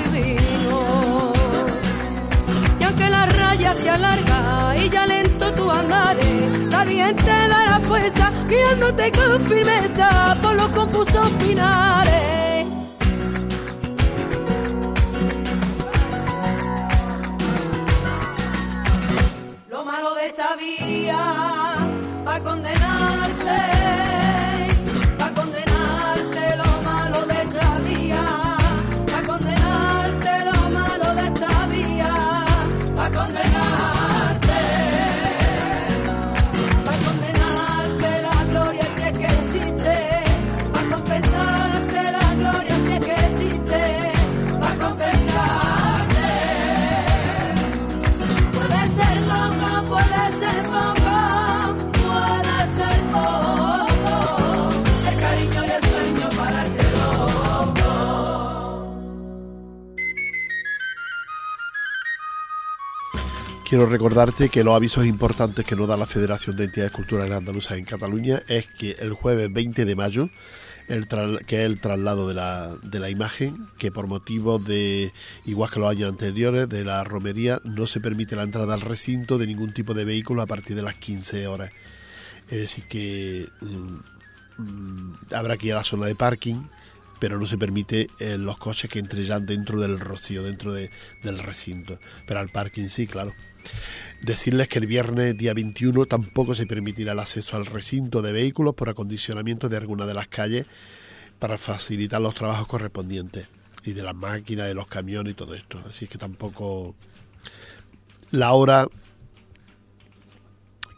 raya 3.65 3.75
se 3.75 3.91
alarga 3.91 4.75
y 4.77 4.89
ya 4.91 5.07
lento 5.07 5.51
tu 5.53 5.71
andares, 5.71 6.71
la 6.71 6.85
bien 6.85 7.17
te 7.17 7.49
dará 7.49 7.81
fuerza, 7.81 8.31
guiándote 8.49 9.11
con 9.13 9.41
firmeza 9.43 10.37
por 10.43 10.55
los 10.55 10.69
confusos 10.69 11.29
pinares. 11.43 12.54
Quiero 63.75 63.89
recordarte 63.91 64.51
que 64.51 64.63
los 64.63 64.77
avisos 64.77 65.05
importantes 65.05 65.67
que 65.67 65.75
nos 65.75 65.89
da 65.89 65.97
la 65.97 66.07
Federación 66.07 66.55
de 66.55 66.67
Entidades 66.67 66.93
Culturales 66.93 67.37
Andaluzas 67.37 67.77
en 67.77 67.85
Cataluña 67.85 68.41
es 68.47 68.69
que 68.69 68.93
el 69.01 69.15
jueves 69.15 69.53
20 69.53 69.85
de 69.85 69.97
mayo, 69.97 70.29
que 70.87 71.57
es 71.57 71.67
el 71.67 71.81
traslado 71.81 72.29
de 72.29 72.35
la, 72.35 72.77
de 72.85 73.01
la 73.01 73.11
imagen, 73.11 73.67
que 73.77 73.91
por 73.91 74.07
motivos 74.07 74.65
de, 74.65 75.13
igual 75.45 75.73
que 75.73 75.81
los 75.81 75.91
años 75.91 76.09
anteriores, 76.09 76.69
de 76.69 76.85
la 76.85 77.03
romería, 77.03 77.61
no 77.65 77.89
se 77.89 77.99
permite 78.01 78.37
la 78.37 78.45
entrada 78.45 78.75
al 78.75 78.81
recinto 78.81 79.39
de 79.39 79.49
ningún 79.49 79.73
tipo 79.73 79.93
de 79.93 80.05
vehículo 80.05 80.43
a 80.43 80.47
partir 80.47 80.77
de 80.77 80.83
las 80.83 80.95
15 80.95 81.49
horas. 81.49 81.73
Es 82.53 82.59
decir, 82.59 82.85
que 82.85 83.49
mm, 83.61 84.63
mm, 84.63 85.15
habrá 85.33 85.57
que 85.57 85.67
ir 85.67 85.73
a 85.73 85.79
la 85.79 85.85
zona 85.85 86.07
de 86.07 86.15
parking, 86.15 86.63
pero 87.19 87.41
no 87.41 87.47
se 87.47 87.59
permite 87.59 88.09
eh, 88.21 88.39
los 88.39 88.57
coches 88.57 88.89
que 88.89 89.01
entren 89.01 89.25
ya 89.25 89.41
dentro 89.41 89.81
del 89.81 89.99
rocío, 89.99 90.45
dentro 90.45 90.73
de- 90.73 90.91
del 91.25 91.41
recinto. 91.41 91.99
Pero 92.25 92.39
al 92.39 92.51
parking 92.51 92.87
sí, 92.87 93.09
claro. 93.09 93.33
Decirles 94.21 94.69
que 94.69 94.79
el 94.79 94.87
viernes 94.87 95.37
día 95.37 95.55
21 95.55 96.07
tampoco 96.07 96.55
se 96.55 96.67
permitirá 96.67 97.13
el 97.13 97.19
acceso 97.19 97.57
al 97.57 97.67
recinto 97.67 98.23
de 98.23 98.33
vehículos 98.33 98.75
por 98.75 98.89
acondicionamiento 98.89 99.69
de 99.69 99.77
alguna 99.77 100.07
de 100.07 100.15
las 100.15 100.29
calles 100.29 100.67
para 101.39 101.59
facilitar 101.59 102.21
los 102.21 102.35
trabajos 102.35 102.67
correspondientes 102.67 103.47
y 103.85 103.93
de 103.93 104.03
las 104.03 104.15
máquinas, 104.15 104.67
de 104.67 104.75
los 104.75 104.87
camiones 104.87 105.33
y 105.33 105.35
todo 105.35 105.55
esto. 105.55 105.81
Así 105.87 106.07
que 106.07 106.17
tampoco 106.17 106.95
la 108.31 108.53
hora 108.53 108.89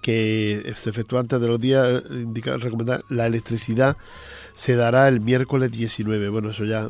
que 0.03 0.73
se 0.77 0.91
efectúa 0.91 1.21
antes 1.21 1.41
de 1.41 1.49
los 1.49 1.59
días 1.59 1.85
eh, 1.85 2.03
indica 2.11 2.57
recomendar 2.59 3.03
la 3.09 3.27
electricidad 3.27 3.97
se 4.57 4.75
dará 4.75 5.07
el 5.07 5.21
miércoles 5.21 5.71
19. 5.71 6.31
Bueno, 6.31 6.51
eso 6.51 6.65
ya 6.65 6.89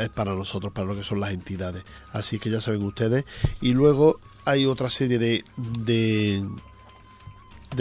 es 0.00 0.08
para 0.08 0.34
nosotros, 0.34 0.72
para 0.72 0.86
lo 0.86 0.96
que 0.96 1.04
son 1.04 1.20
las 1.20 1.32
entidades. 1.32 1.84
Así 2.10 2.38
que 2.38 2.48
ya 2.50 2.60
saben 2.60 2.82
ustedes. 2.82 3.26
Y 3.60 3.74
luego 3.74 4.18
hay 4.44 4.66
otra 4.66 4.90
serie 4.90 5.18
de, 5.18 5.44
de, 5.56 6.46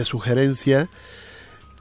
sugerencias 0.05 0.89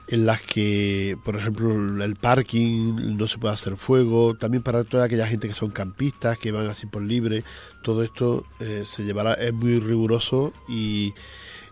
en 0.08 0.26
las 0.26 0.42
que, 0.42 1.16
por 1.24 1.36
ejemplo, 1.36 2.04
el 2.04 2.16
parking 2.16 3.16
no 3.16 3.26
se 3.26 3.38
puede 3.38 3.54
hacer 3.54 3.76
fuego, 3.76 4.34
también 4.34 4.62
para 4.62 4.84
toda 4.84 5.04
aquella 5.04 5.26
gente 5.26 5.48
que 5.48 5.54
son 5.54 5.70
campistas, 5.70 6.38
que 6.38 6.52
van 6.52 6.66
así 6.66 6.86
por 6.86 7.02
libre, 7.02 7.44
todo 7.82 8.02
esto 8.02 8.44
eh, 8.60 8.82
se 8.84 9.04
llevará, 9.04 9.34
es 9.34 9.54
muy 9.54 9.78
riguroso 9.78 10.52
y, 10.68 11.14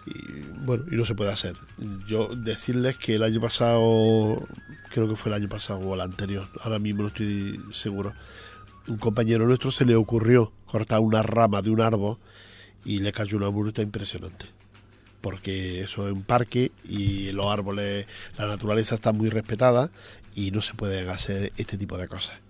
y 0.07 0.43
bueno, 0.65 0.85
y 0.91 0.95
no 0.95 1.05
se 1.05 1.15
puede 1.15 1.33
hacer. 1.33 1.57
Yo 2.07 2.29
decirles 2.29 2.97
que 2.97 3.17
el 3.17 3.25
año 3.25 3.41
pasado, 3.41 4.47
creo 4.91 5.09
que 5.09 5.17
fue 5.17 5.31
el 5.31 5.35
año 5.35 5.49
pasado 5.49 5.81
o 5.81 5.95
el 5.95 6.01
anterior, 6.01 6.47
ahora 6.61 6.79
mismo 6.79 7.03
no 7.03 7.09
estoy 7.09 7.61
seguro, 7.73 8.15
un 8.87 8.97
compañero 8.97 9.47
nuestro 9.47 9.71
se 9.71 9.85
le 9.85 9.97
ocurrió 9.97 10.53
cortar 10.67 11.01
una 11.01 11.23
rama 11.23 11.63
de 11.63 11.71
un 11.71 11.81
árbol 11.81 12.17
y 12.85 12.99
le 12.99 13.13
cayó 13.13 13.37
una 13.37 13.51
multa 13.51 13.83
impresionante. 13.83 14.47
Porque 15.21 15.83
eso 15.83 16.07
es 16.07 16.13
un 16.13 16.25
parque 16.25 16.73
y 16.89 17.33
los 17.33 17.47
árboles, 17.47 18.07
la 18.39 18.47
naturaleza 18.47 18.95
está 18.95 19.13
muy 19.13 19.29
respetada 19.29 19.91
y 20.35 20.51
no 20.51 20.63
se 20.63 20.75
pueden 20.75 21.09
hacer 21.11 21.53
este 21.57 21.77
tipo 21.77 21.99
de 21.99 22.09
cosas. 22.09 22.41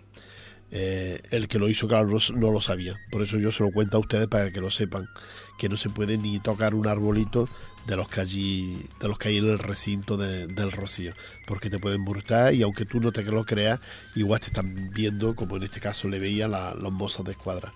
Eh, 0.72 1.20
el 1.30 1.48
que 1.48 1.58
lo 1.58 1.68
hizo, 1.68 1.88
claro, 1.88 2.16
no, 2.36 2.50
lo 2.50 2.60
sabía. 2.60 3.00
Por 3.10 3.22
eso 3.22 3.38
yo 3.38 3.50
se 3.50 3.64
lo 3.64 3.72
cuento 3.72 3.96
a 3.96 4.00
ustedes 4.00 4.28
para 4.28 4.52
que 4.52 4.60
lo 4.60 4.70
sepan, 4.70 5.08
que 5.58 5.68
no 5.68 5.76
se 5.76 5.90
puede 5.90 6.16
ni 6.16 6.38
tocar 6.38 6.74
un 6.74 6.86
arbolito 6.86 7.48
de 7.86 7.96
los 7.96 8.08
que 8.08 8.20
allí, 8.20 8.86
de 9.00 9.08
los 9.08 9.18
hay 9.24 9.38
en 9.38 9.48
el 9.48 9.58
recinto 9.58 10.16
del 10.16 10.72
Rocío, 10.72 11.12
porque 11.46 11.70
te 11.70 11.78
pueden 11.78 12.02
multar 12.02 12.54
y 12.54 12.62
aunque 12.62 12.84
tú 12.84 13.00
no 13.00 13.10
te 13.10 13.22
lo 13.24 13.44
creas, 13.44 13.80
igual 14.14 14.40
te 14.40 14.48
están 14.48 14.90
viendo, 14.90 15.34
como 15.34 15.56
en 15.56 15.64
este 15.64 15.80
caso 15.80 16.08
le 16.08 16.20
veía 16.20 16.46
la, 16.46 16.74
los 16.74 16.92
mozos 16.92 17.24
de 17.24 17.32
escuadra. 17.32 17.72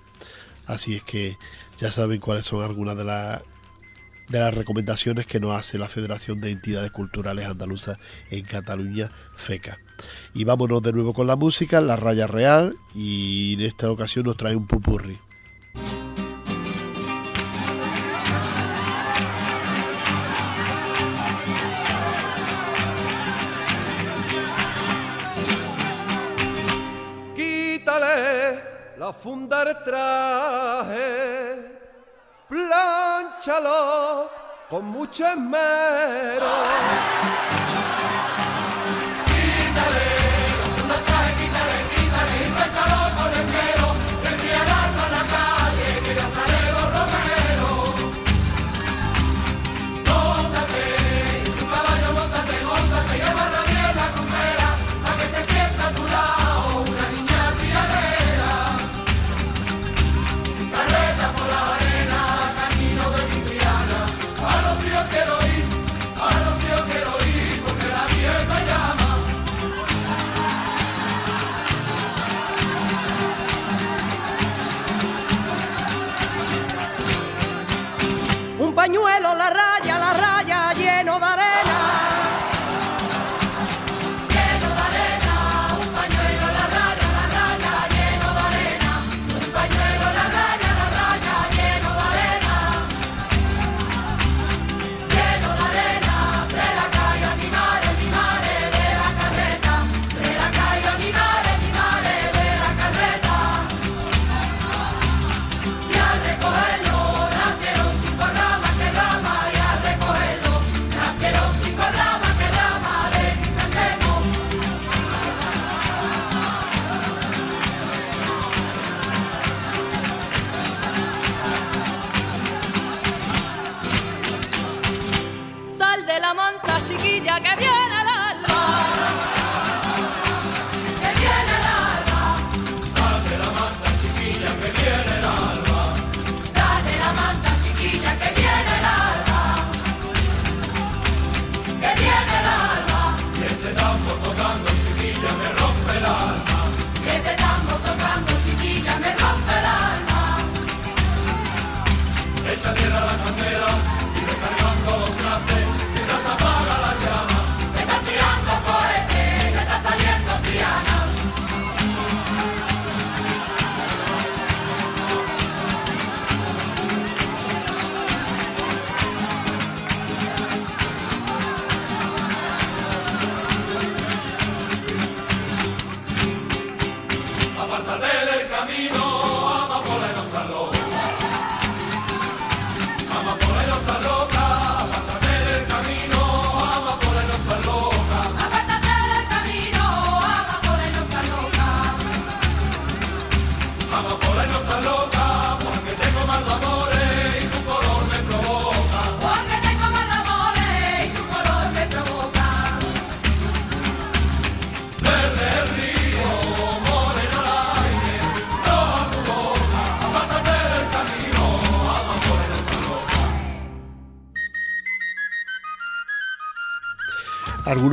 Así 0.66 0.96
es 0.96 1.02
que 1.02 1.36
ya 1.78 1.90
saben 1.90 2.20
cuáles 2.20 2.46
son 2.46 2.62
algunas 2.62 2.96
de 2.96 3.04
las 3.04 3.42
de 4.28 4.38
las 4.38 4.54
recomendaciones 4.54 5.26
que 5.26 5.40
nos 5.40 5.54
hace 5.54 5.78
la 5.78 5.88
Federación 5.88 6.40
de 6.40 6.50
Entidades 6.50 6.90
Culturales 6.90 7.46
Andaluzas 7.46 7.98
en 8.30 8.44
Cataluña, 8.44 9.10
FECA. 9.36 9.78
Y 10.32 10.44
vámonos 10.44 10.82
de 10.82 10.92
nuevo 10.92 11.12
con 11.12 11.26
la 11.26 11.36
música, 11.36 11.80
la 11.80 11.96
raya 11.96 12.26
real, 12.26 12.74
y 12.94 13.54
en 13.54 13.60
esta 13.60 13.90
ocasión 13.90 14.24
nos 14.24 14.36
trae 14.36 14.56
un 14.56 14.66
pupurri. 14.66 15.18
La 29.14 29.20
funda 29.20 29.64
del 29.64 29.82
traje, 29.84 31.78
planchalo 32.48 34.30
con 34.68 34.84
mucho 34.86 35.26
esmero. 35.26 36.46
Pañuelo, 79.14 79.34
la 79.34 79.50
raya, 79.50 79.63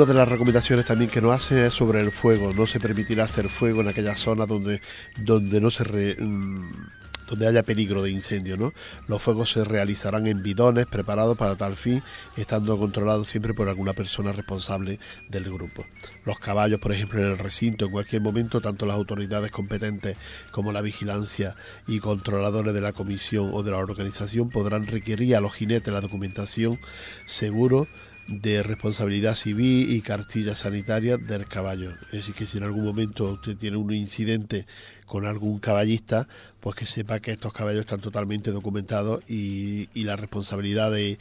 Algunas 0.02 0.16
de 0.16 0.22
las 0.22 0.30
recomendaciones 0.30 0.86
también 0.86 1.12
que 1.12 1.22
nos 1.22 1.36
hace 1.36 1.68
es 1.68 1.76
sobre 1.76 2.02
el 2.02 2.12
fuego. 2.12 2.54
No 2.54 2.66
se 2.66 2.80
permitirá 2.80 3.26
hacer 3.26 3.48
fuego 3.50 3.82
en 3.82 3.88
aquellas 3.88 4.20
zonas 4.20 4.48
donde, 4.48 4.82
donde 5.16 5.62
no 5.62 5.70
se 5.70 5.84
mm, 6.20 6.72
donde 7.30 7.46
haya 7.46 7.62
peligro 7.62 8.02
de 8.02 8.10
incendio. 8.10 8.58
¿no? 8.58 8.74
Los 9.08 9.22
fuegos 9.22 9.52
se 9.52 9.64
realizarán 9.64 10.26
en 10.26 10.42
bidones 10.42 10.88
preparados 10.88 11.38
para 11.38 11.56
tal 11.56 11.76
fin, 11.76 12.02
estando 12.36 12.80
controlados 12.80 13.28
siempre 13.28 13.54
por 13.54 13.70
alguna 13.70 13.94
persona 13.94 14.32
responsable 14.32 14.98
del 15.30 15.44
grupo. 15.44 15.86
Los 16.26 16.40
caballos, 16.40 16.80
por 16.80 16.94
ejemplo, 16.94 17.20
en 17.22 17.30
el 17.30 17.38
recinto, 17.38 17.86
en 17.86 17.92
cualquier 17.92 18.24
momento, 18.24 18.60
tanto 18.60 18.88
las 18.88 18.96
autoridades 18.96 19.52
competentes 19.52 20.18
como 20.50 20.72
la 20.72 20.82
vigilancia 20.82 21.56
y 21.88 22.00
controladores 22.00 22.74
de 22.74 22.82
la 22.82 22.92
comisión 22.92 23.52
o 23.54 23.62
de 23.62 23.70
la 23.70 23.78
organización 23.78 24.50
podrán 24.50 24.88
requerir 24.88 25.36
a 25.36 25.42
los 25.42 25.54
jinetes 25.54 25.94
la 25.94 26.02
documentación 26.02 26.80
seguro 27.28 27.88
de 28.28 28.64
responsabilidad 28.64 29.36
civil 29.36 29.92
y 29.92 30.02
cartilla 30.02 30.56
sanitaria 30.56 31.18
del 31.18 31.46
caballo. 31.46 31.92
Es 32.06 32.12
decir, 32.12 32.36
que 32.36 32.46
si 32.46 32.58
en 32.58 32.64
algún 32.64 32.86
momento 32.86 33.26
usted 33.34 33.58
tiene 33.58 33.78
un 33.78 33.94
incidente 33.94 34.66
con 35.06 35.26
algún 35.26 35.60
caballista, 35.60 36.28
pues 36.60 36.76
que 36.76 36.86
sepa 36.86 37.20
que 37.20 37.32
estos 37.32 37.52
caballos 37.52 37.82
están 37.82 38.00
totalmente 38.00 38.52
documentados 38.52 39.24
y, 39.30 39.90
la 39.94 40.16
responsabilidad 40.16 40.98
es 40.98 41.18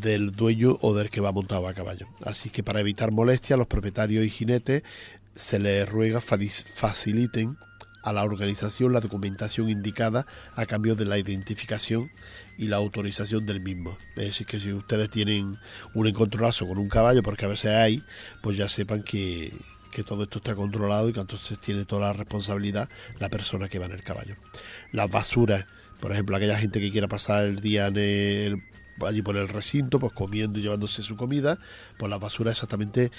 del 0.00 0.32
dueño 0.32 0.78
o 0.80 0.94
del 0.94 1.10
que 1.10 1.20
va 1.20 1.32
montado 1.32 1.68
a 1.68 1.74
caballo. 1.74 2.08
Así 2.24 2.50
que 2.50 2.62
para 2.62 2.80
evitar 2.80 3.12
molestias, 3.12 3.58
los 3.58 3.66
propietarios 3.66 4.24
y 4.24 4.30
jinetes 4.30 4.82
se 5.34 5.58
les 5.58 5.88
ruega 5.88 6.20
faciliten 6.20 7.56
a 8.02 8.12
la 8.12 8.24
organización 8.24 8.92
la 8.92 9.00
documentación 9.00 9.68
indicada 9.68 10.26
a 10.54 10.66
cambio 10.66 10.94
de 10.94 11.04
la 11.04 11.18
identificación 11.18 12.10
y 12.58 12.68
la 12.68 12.76
autorización 12.76 13.46
del 13.46 13.60
mismo. 13.60 13.96
Es 14.16 14.24
decir, 14.24 14.46
que 14.46 14.60
si 14.60 14.72
ustedes 14.72 15.10
tienen 15.10 15.58
un 15.94 16.06
encontronazo 16.06 16.66
con 16.66 16.78
un 16.78 16.88
caballo, 16.88 17.22
porque 17.22 17.44
a 17.44 17.48
veces 17.48 17.72
hay, 17.72 18.02
pues 18.42 18.56
ya 18.56 18.68
sepan 18.68 19.02
que, 19.02 19.52
que 19.90 20.04
todo 20.04 20.24
esto 20.24 20.38
está 20.38 20.54
controlado 20.54 21.08
y 21.08 21.12
que 21.12 21.20
entonces 21.20 21.58
tiene 21.58 21.84
toda 21.84 22.08
la 22.08 22.12
responsabilidad 22.12 22.88
la 23.18 23.28
persona 23.28 23.68
que 23.68 23.78
va 23.78 23.86
en 23.86 23.92
el 23.92 24.02
caballo. 24.02 24.36
Las 24.92 25.10
basuras, 25.10 25.66
por 26.00 26.12
ejemplo, 26.12 26.36
aquella 26.36 26.58
gente 26.58 26.80
que 26.80 26.90
quiera 26.90 27.08
pasar 27.08 27.44
el 27.44 27.60
día 27.60 27.88
en 27.88 27.96
el, 27.96 28.62
allí 29.08 29.22
por 29.22 29.36
el 29.36 29.48
recinto, 29.48 29.98
pues 29.98 30.12
comiendo 30.12 30.58
y 30.58 30.62
llevándose 30.62 31.02
su 31.02 31.16
comida, 31.16 31.58
pues 31.98 32.10
la 32.10 32.18
basura 32.18 32.50
exactamente 32.50 33.10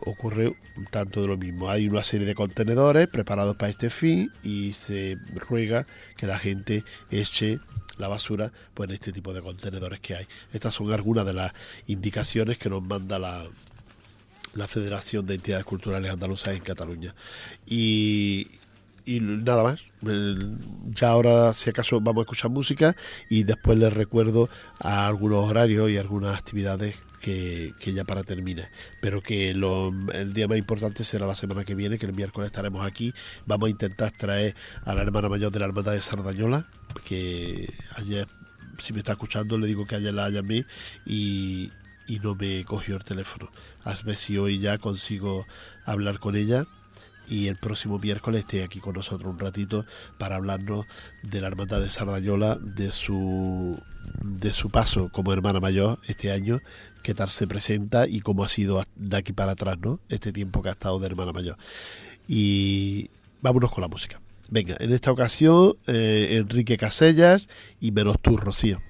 ocurre 0.00 0.56
tanto 0.90 1.22
de 1.22 1.28
lo 1.28 1.36
mismo. 1.36 1.70
Hay 1.70 1.88
una 1.88 2.02
serie 2.02 2.26
de 2.26 2.34
contenedores 2.34 3.08
preparados 3.08 3.56
para 3.56 3.70
este 3.70 3.90
fin 3.90 4.32
y 4.42 4.72
se 4.72 5.18
ruega 5.34 5.86
que 6.16 6.26
la 6.26 6.38
gente 6.38 6.84
eche 7.10 7.58
la 7.98 8.08
basura 8.08 8.50
pues 8.74 8.88
en 8.88 8.94
este 8.94 9.12
tipo 9.12 9.34
de 9.34 9.42
contenedores 9.42 10.00
que 10.00 10.16
hay. 10.16 10.26
Estas 10.52 10.74
son 10.74 10.92
algunas 10.92 11.26
de 11.26 11.34
las 11.34 11.52
indicaciones 11.86 12.58
que 12.58 12.70
nos 12.70 12.82
manda 12.82 13.18
la, 13.18 13.44
la 14.54 14.66
Federación 14.66 15.26
de 15.26 15.34
Entidades 15.34 15.64
Culturales 15.64 16.10
Andaluzas 16.10 16.54
en 16.54 16.62
Cataluña. 16.62 17.14
Y, 17.66 18.48
y 19.04 19.20
nada 19.20 19.62
más. 19.62 19.80
Ya 20.94 21.08
ahora, 21.08 21.52
si 21.52 21.70
acaso, 21.70 22.00
vamos 22.00 22.22
a 22.22 22.24
escuchar 22.24 22.50
música 22.50 22.96
y 23.28 23.44
después 23.44 23.78
les 23.78 23.92
recuerdo 23.92 24.48
algunos 24.78 25.48
horarios 25.48 25.90
y 25.90 25.98
algunas 25.98 26.38
actividades 26.38 26.96
que, 27.20 27.74
ya 27.94 28.04
para 28.04 28.24
terminar. 28.24 28.70
Pero 29.00 29.22
que 29.22 29.50
el 29.50 30.32
día 30.32 30.48
más 30.48 30.58
importante 30.58 31.04
será 31.04 31.26
la 31.26 31.34
semana 31.34 31.64
que 31.64 31.74
viene, 31.74 31.98
que 31.98 32.06
el 32.06 32.12
miércoles 32.12 32.48
estaremos 32.48 32.84
aquí. 32.84 33.12
Vamos 33.46 33.68
a 33.68 33.70
intentar 33.70 34.10
traer 34.12 34.54
a 34.84 34.94
la 34.94 35.02
hermana 35.02 35.28
mayor 35.28 35.52
de 35.52 35.60
la 35.60 35.66
Hermandad 35.66 35.92
de 35.92 36.00
Sardañola, 36.00 36.66
que 37.04 37.72
ayer, 37.96 38.26
si 38.78 38.92
me 38.92 39.00
está 39.00 39.12
escuchando, 39.12 39.58
le 39.58 39.66
digo 39.66 39.86
que 39.86 39.96
ayer 39.96 40.14
la 40.14 40.30
llamé 40.30 40.64
y, 41.06 41.70
y 42.06 42.18
no 42.20 42.34
me 42.34 42.64
cogió 42.64 42.96
el 42.96 43.04
teléfono. 43.04 43.50
A 43.84 43.94
ver 44.04 44.16
si 44.16 44.38
hoy 44.38 44.58
ya 44.58 44.78
consigo 44.78 45.46
hablar 45.84 46.18
con 46.18 46.36
ella 46.36 46.66
y 47.30 47.46
el 47.46 47.56
próximo 47.56 47.98
miércoles 47.98 48.40
esté 48.40 48.64
aquí 48.64 48.80
con 48.80 48.94
nosotros 48.94 49.32
un 49.32 49.38
ratito 49.38 49.86
para 50.18 50.36
hablarnos 50.36 50.84
de 51.22 51.40
la 51.40 51.46
hermandad 51.46 51.80
de 51.80 51.88
Sardañola, 51.88 52.56
de 52.56 52.90
su 52.90 53.80
de 54.22 54.52
su 54.52 54.70
paso 54.70 55.08
como 55.12 55.32
hermana 55.32 55.60
mayor 55.60 56.00
este 56.06 56.32
año, 56.32 56.60
qué 57.02 57.14
tal 57.14 57.30
se 57.30 57.46
presenta 57.46 58.08
y 58.08 58.20
cómo 58.20 58.44
ha 58.44 58.48
sido 58.48 58.84
de 58.96 59.16
aquí 59.16 59.32
para 59.32 59.52
atrás, 59.52 59.78
¿no? 59.80 60.00
Este 60.08 60.32
tiempo 60.32 60.62
que 60.62 60.70
ha 60.70 60.72
estado 60.72 60.98
de 60.98 61.06
hermana 61.06 61.32
mayor. 61.32 61.56
Y 62.26 63.10
vámonos 63.40 63.70
con 63.70 63.82
la 63.82 63.88
música. 63.88 64.20
Venga, 64.50 64.76
en 64.80 64.92
esta 64.92 65.12
ocasión 65.12 65.74
eh, 65.86 66.38
Enrique 66.40 66.76
Casellas 66.76 67.48
y 67.80 67.92
menos 67.92 68.16
tú, 68.20 68.36
Rocío. 68.36 68.80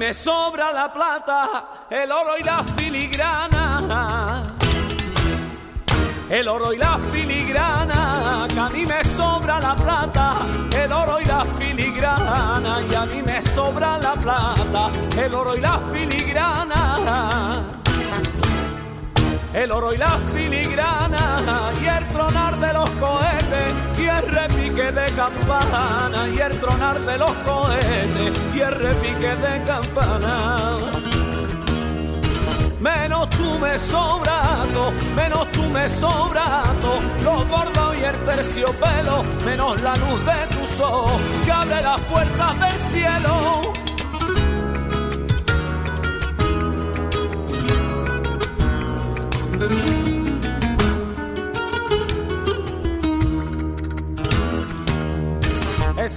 Me 0.00 0.14
sobra 0.14 0.72
la 0.72 0.90
plata, 0.90 1.86
el 1.90 2.10
oro 2.10 2.38
y 2.38 2.42
la 2.42 2.62
filigrana. 2.62 4.42
El 6.30 6.48
oro 6.48 6.72
y 6.72 6.78
la 6.78 6.98
filigrana, 7.12 8.48
que 8.48 8.60
a 8.60 8.68
mí 8.70 8.86
me 8.86 9.04
sobra 9.04 9.60
la 9.60 9.74
plata, 9.74 10.36
el 10.74 10.90
oro 10.90 11.20
y 11.20 11.24
la 11.26 11.44
filigrana, 11.44 12.80
y 12.90 12.94
a 12.94 13.04
mí 13.04 13.22
me 13.22 13.42
sobra 13.42 13.98
la 13.98 14.14
plata, 14.14 14.88
el 15.22 15.34
oro 15.34 15.54
y 15.54 15.60
la 15.60 15.78
filigrana 15.92 17.69
el 19.52 19.72
oro 19.72 19.92
y 19.92 19.96
la 19.96 20.18
filigrana 20.32 21.72
y 21.80 21.86
el 21.86 22.06
tronar 22.08 22.58
de 22.58 22.72
los 22.72 22.90
cohetes 22.90 23.74
y 23.98 24.06
el 24.06 24.28
repique 24.28 24.92
de 24.92 25.10
campana 25.12 26.28
y 26.32 26.38
el 26.38 26.60
tronar 26.60 27.00
de 27.00 27.18
los 27.18 27.32
cohetes 27.38 28.32
y 28.54 28.60
el 28.60 28.72
repique 28.72 29.36
de 29.36 29.62
campana. 29.64 30.76
Menos 32.80 33.28
tú 33.30 33.58
me 33.58 33.76
sobrando, 33.76 34.92
menos 35.14 35.50
tú 35.52 35.62
me 35.64 35.86
sobrando, 35.88 37.00
los 37.22 37.46
gordos 37.48 37.96
y 38.00 38.04
el 38.04 38.16
terciopelo, 38.24 39.22
menos 39.44 39.82
la 39.82 39.94
luz 39.96 40.24
de 40.24 40.56
tu 40.56 40.64
sol 40.64 41.10
que 41.44 41.52
abre 41.52 41.82
las 41.82 42.00
puertas 42.02 42.58
del 42.58 42.90
cielo 42.90 43.59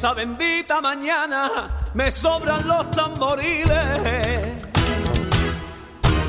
Esa 0.04 0.14
bendita 0.16 0.82
mañana 0.82 1.50
me 1.94 2.12
sobran 2.12 2.68
los 2.68 2.92
tamboriles. 2.92 4.50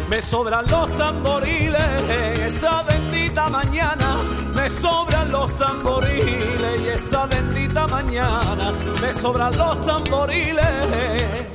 Me 0.09 0.23
sobran 0.23 0.65
los 0.71 0.97
tamboriles. 0.97 1.83
Esa 2.39 2.83
bendita 2.83 3.49
mañana 3.49 4.17
me 4.55 4.71
sobran 4.71 5.33
los 5.33 5.57
tamboriles. 5.57 6.83
Y 6.85 6.89
esa 6.89 7.27
bendita 7.27 7.89
mañana 7.89 8.71
me 9.03 9.13
sobran 9.13 9.51
los 9.59 9.85
tamboriles 9.85 11.54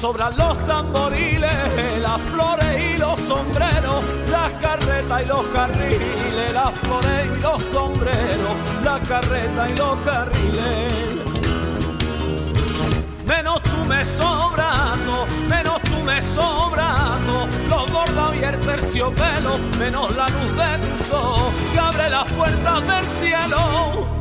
sobran 0.00 0.34
los 0.38 0.56
tamboriles, 0.64 1.52
las 2.00 2.22
flores 2.22 2.94
y 2.94 2.98
los 2.98 3.20
sombreros, 3.20 4.02
las 4.30 4.50
carretas 4.52 5.22
y 5.22 5.26
los 5.26 5.46
carriles, 5.48 6.54
las 6.54 6.72
flores 6.72 7.26
y 7.26 7.40
los 7.42 7.62
sombreros, 7.62 8.54
las 8.82 9.00
carretas 9.06 9.70
y 9.70 9.76
los 9.76 10.02
carriles. 10.02 11.16
Menos 13.26 13.60
tú 13.62 13.84
me 13.86 14.02
sobrando, 14.02 15.26
menos 15.50 15.82
tú 15.82 15.98
me 16.02 16.22
sobrando, 16.22 17.46
los 17.68 17.92
gordos 17.92 18.36
y 18.36 18.44
el 18.44 18.58
terciopelo, 18.58 19.58
menos 19.78 20.16
la 20.16 20.26
luz 20.28 20.56
de 20.56 20.88
tu 20.88 20.96
sol 20.96 21.52
que 21.74 21.78
abre 21.78 22.08
las 22.08 22.32
puertas 22.32 22.88
del 22.88 23.04
cielo. 23.04 24.19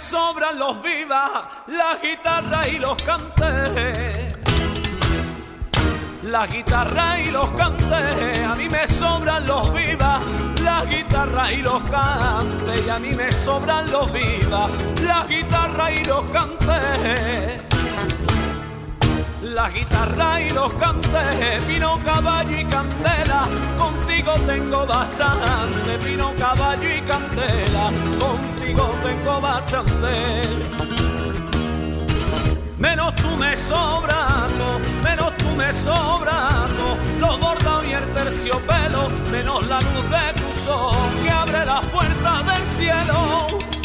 Sobran 0.00 0.58
los 0.58 0.82
vivas, 0.82 1.30
la 1.66 1.98
guitarra 2.02 2.66
y 2.68 2.78
los 2.78 3.00
cantes. 3.02 4.38
La 6.22 6.46
guitarra 6.46 7.20
y 7.20 7.30
los 7.30 7.50
cantes, 7.50 8.46
a 8.46 8.54
mí 8.54 8.68
me 8.68 8.86
sobran 8.86 9.46
los 9.46 9.72
vivas, 9.72 10.22
la 10.62 10.84
guitarra 10.84 11.52
y 11.52 11.62
los 11.62 11.82
cantes, 11.84 12.86
y 12.86 12.88
a 12.88 12.98
mí 12.98 13.10
me 13.10 13.30
sobran 13.32 13.90
los 13.90 14.12
vivas, 14.12 14.70
la 15.02 15.26
guitarra 15.26 15.90
y 15.92 16.04
los 16.04 16.30
cantes 16.30 17.79
la 19.42 19.70
guitarra 19.70 20.42
y 20.42 20.50
los 20.50 20.72
cantes, 20.74 21.66
vino 21.66 21.98
caballo 22.04 22.58
y 22.58 22.64
candela, 22.64 23.48
contigo 23.78 24.34
tengo 24.46 24.86
bastante, 24.86 25.96
vino 26.04 26.32
caballo 26.36 26.88
y 26.88 27.00
candela, 27.00 27.90
contigo 28.18 28.94
tengo 29.02 29.40
chandel. 29.66 30.70
Menos 32.78 33.14
tú 33.14 33.36
me 33.36 33.56
sobrato, 33.56 34.80
menos 35.02 35.36
tú 35.36 35.50
me 35.56 35.72
sobrato, 35.72 36.96
los 37.18 37.40
bordados 37.40 37.86
y 37.86 37.92
el 37.92 38.14
terciopelo, 38.14 39.08
menos 39.30 39.66
la 39.68 39.80
luz 39.80 40.10
de 40.10 40.42
tu 40.42 40.52
sol 40.52 40.96
que 41.22 41.30
abre 41.30 41.64
las 41.64 41.84
puertas 41.86 42.46
del 42.46 42.66
cielo. 42.76 43.79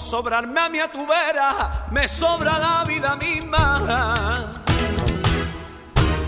Por 0.00 0.08
sobrarme 0.08 0.58
a 0.58 0.68
mi 0.70 0.80
a 0.80 0.90
tu 0.90 1.06
vera, 1.06 1.86
me 1.90 2.08
sobra 2.08 2.58
la 2.58 2.82
vida 2.88 3.16
misma. 3.16 4.46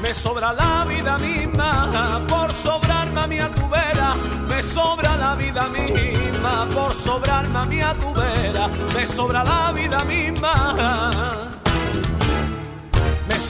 Me 0.02 0.12
sobra 0.12 0.52
la 0.52 0.84
vida 0.84 1.16
misma, 1.16 2.20
por 2.28 2.52
sobrarme 2.52 3.18
a 3.18 3.26
mi 3.26 3.38
a 3.38 3.50
tu 3.50 3.66
vera. 3.70 4.14
Me 4.46 4.62
sobra 4.62 5.16
la 5.16 5.34
vida 5.34 5.68
misma, 5.68 6.68
por 6.74 6.92
sobrarme 6.92 7.58
a 7.58 7.62
mi 7.62 7.80
a 7.80 7.94
tu 7.94 8.12
vera. 8.12 8.68
Me 8.94 9.06
sobra 9.06 9.42
la 9.42 9.72
vida 9.72 10.04
misma 10.04 11.61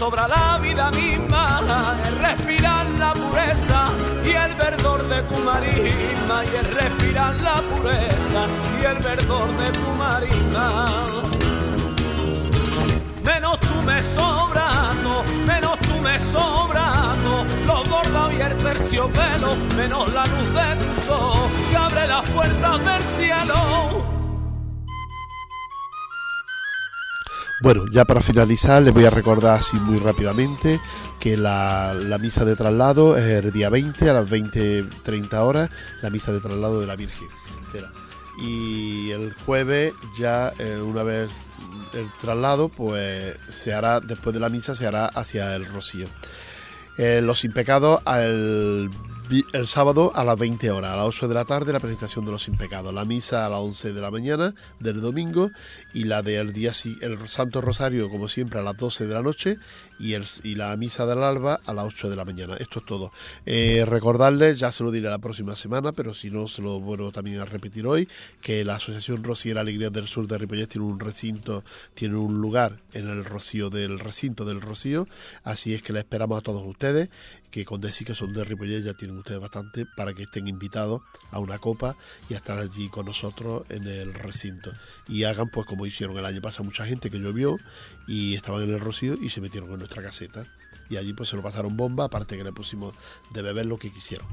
sobra 0.02 0.26
la 0.26 0.58
vida 0.58 0.90
misma, 0.90 1.46
el 2.08 2.18
respirar 2.18 2.86
la 2.98 3.12
pureza 3.12 3.88
y 4.24 4.30
el 4.30 4.52
verdor 4.56 5.00
de 5.06 5.22
tu 5.22 5.38
marisma, 5.44 6.42
y 6.44 6.56
el 6.56 6.66
respirar 6.74 7.40
la 7.40 7.54
pureza 7.54 8.40
y 8.80 8.84
el 8.84 8.98
verdor 8.98 9.48
de 9.58 9.70
tu 9.70 9.88
marisma. 10.02 10.86
Menos 13.22 13.60
tú 13.60 13.74
me 13.86 14.02
sobrando, 14.02 15.22
menos 15.46 15.78
tú 15.86 15.94
me 16.02 16.18
sobrando, 16.18 17.46
los 17.64 17.88
gordos 17.88 18.34
y 18.36 18.40
el 18.40 18.56
terciopelo, 18.56 19.54
menos 19.76 20.12
la 20.12 20.24
luz 20.24 20.48
de 20.52 20.84
tu 20.84 21.00
sol 21.00 21.48
que 21.70 21.76
abre 21.76 22.08
las 22.08 22.28
puertas 22.30 22.84
del 22.84 23.02
cielo. 23.02 24.21
Bueno, 27.62 27.84
ya 27.92 28.04
para 28.04 28.20
finalizar 28.20 28.82
les 28.82 28.92
voy 28.92 29.04
a 29.04 29.10
recordar 29.10 29.60
así 29.60 29.76
muy 29.76 30.00
rápidamente 30.00 30.80
que 31.20 31.36
la, 31.36 31.94
misa 32.20 32.44
de 32.44 32.56
traslado 32.56 33.16
es 33.16 33.22
el 33.22 33.52
día 33.52 33.70
20 33.70 34.10
a 34.10 34.14
las 34.14 34.28
20.30 34.28 35.32
horas, 35.34 35.70
la 36.02 36.10
misa 36.10 36.32
de 36.32 36.40
traslado 36.40 36.80
de 36.80 36.88
la 36.88 36.96
Virgen. 36.96 37.28
Y 38.40 39.12
el 39.12 39.32
jueves 39.46 39.94
ya 40.18 40.52
eh, 40.58 40.80
una 40.82 41.04
vez 41.04 41.30
el 41.94 42.08
traslado 42.20 42.68
pues 42.68 43.36
se 43.48 43.72
hará, 43.72 44.00
después 44.00 44.34
de 44.34 44.40
la 44.40 44.48
misa 44.48 44.74
se 44.74 44.88
hará 44.88 45.06
hacia 45.06 45.54
el 45.54 45.64
Rocío. 45.66 46.08
Eh, 46.98 47.20
los 47.22 47.44
impecados 47.44 48.02
al 48.04 48.90
el 49.52 49.66
sábado 49.66 50.12
a 50.14 50.24
las 50.24 50.38
20 50.38 50.70
horas, 50.70 50.92
a 50.92 50.96
las 50.96 51.06
8 51.06 51.28
de 51.28 51.34
la 51.34 51.44
tarde, 51.44 51.72
la 51.72 51.80
presentación 51.80 52.24
de 52.24 52.32
los 52.32 52.48
impecados, 52.48 52.92
la 52.92 53.04
misa 53.04 53.46
a 53.46 53.48
las 53.48 53.60
11 53.60 53.92
de 53.92 54.00
la 54.00 54.10
mañana 54.10 54.54
del 54.80 55.00
domingo 55.00 55.50
y 55.92 56.04
la 56.04 56.22
del 56.22 56.52
día 56.52 56.72
el 57.00 57.28
Santo 57.28 57.60
Rosario, 57.60 58.08
como 58.08 58.28
siempre, 58.28 58.60
a 58.60 58.62
las 58.62 58.76
12 58.76 59.06
de 59.06 59.14
la 59.14 59.22
noche 59.22 59.58
y, 60.02 60.14
el, 60.14 60.24
y 60.42 60.56
la 60.56 60.76
misa 60.76 61.06
del 61.06 61.22
alba 61.22 61.60
a 61.64 61.72
las 61.72 61.86
8 61.86 62.10
de 62.10 62.16
la 62.16 62.24
mañana. 62.24 62.56
Esto 62.56 62.80
es 62.80 62.84
todo. 62.84 63.12
Eh, 63.46 63.84
recordarles, 63.86 64.58
ya 64.58 64.72
se 64.72 64.82
lo 64.82 64.90
diré 64.90 65.08
la 65.08 65.18
próxima 65.18 65.54
semana, 65.54 65.92
pero 65.92 66.12
si 66.12 66.28
no, 66.28 66.48
se 66.48 66.60
lo 66.60 66.80
vuelvo 66.80 67.12
también 67.12 67.38
a 67.38 67.44
repetir 67.44 67.86
hoy, 67.86 68.08
que 68.40 68.64
la 68.64 68.74
Asociación 68.74 69.22
Rociera 69.22 69.60
Alegría 69.60 69.90
del 69.90 70.08
Sur 70.08 70.26
de 70.26 70.38
Ripollet 70.38 70.66
tiene 70.66 70.86
un 70.88 70.98
recinto, 70.98 71.62
tiene 71.94 72.16
un 72.16 72.40
lugar 72.40 72.78
en 72.92 73.08
el 73.08 73.24
Rocío 73.24 73.70
del 73.70 74.00
recinto 74.00 74.44
del 74.44 74.60
Rocío, 74.60 75.06
así 75.44 75.72
es 75.72 75.82
que 75.82 75.92
le 75.92 76.00
esperamos 76.00 76.38
a 76.38 76.42
todos 76.42 76.66
ustedes 76.66 77.08
que 77.52 77.64
con 77.66 77.80
decir 77.82 78.06
que 78.06 78.14
son 78.14 78.32
de 78.32 78.42
Ripollet 78.44 78.82
ya 78.82 78.94
tienen 78.94 79.18
ustedes 79.18 79.38
bastante 79.38 79.84
para 79.94 80.14
que 80.14 80.22
estén 80.22 80.48
invitados 80.48 81.02
a 81.30 81.38
una 81.38 81.58
copa 81.58 81.96
y 82.28 82.34
a 82.34 82.38
estar 82.38 82.58
allí 82.58 82.88
con 82.88 83.04
nosotros 83.04 83.64
en 83.68 83.86
el 83.86 84.14
recinto. 84.14 84.72
Y 85.06 85.24
hagan 85.24 85.50
pues 85.50 85.66
como 85.66 85.84
hicieron 85.84 86.16
el 86.16 86.24
año 86.24 86.40
pasado 86.40 86.64
mucha 86.64 86.86
gente 86.86 87.10
que 87.10 87.18
llovió 87.18 87.58
y 88.08 88.34
estaban 88.34 88.62
en 88.62 88.70
el 88.70 88.80
Rocío 88.80 89.14
y 89.22 89.28
se 89.28 89.42
metieron 89.42 89.70
en 89.74 89.82
caseta. 90.00 90.46
Y 90.88 90.96
allí 90.96 91.12
pues 91.12 91.28
se 91.28 91.36
lo 91.36 91.42
pasaron 91.42 91.76
bomba, 91.76 92.04
aparte 92.04 92.36
que 92.36 92.44
le 92.44 92.52
pusimos 92.52 92.94
de 93.30 93.42
beber 93.42 93.66
lo 93.66 93.78
que 93.78 93.90
quisieron. 93.90 94.26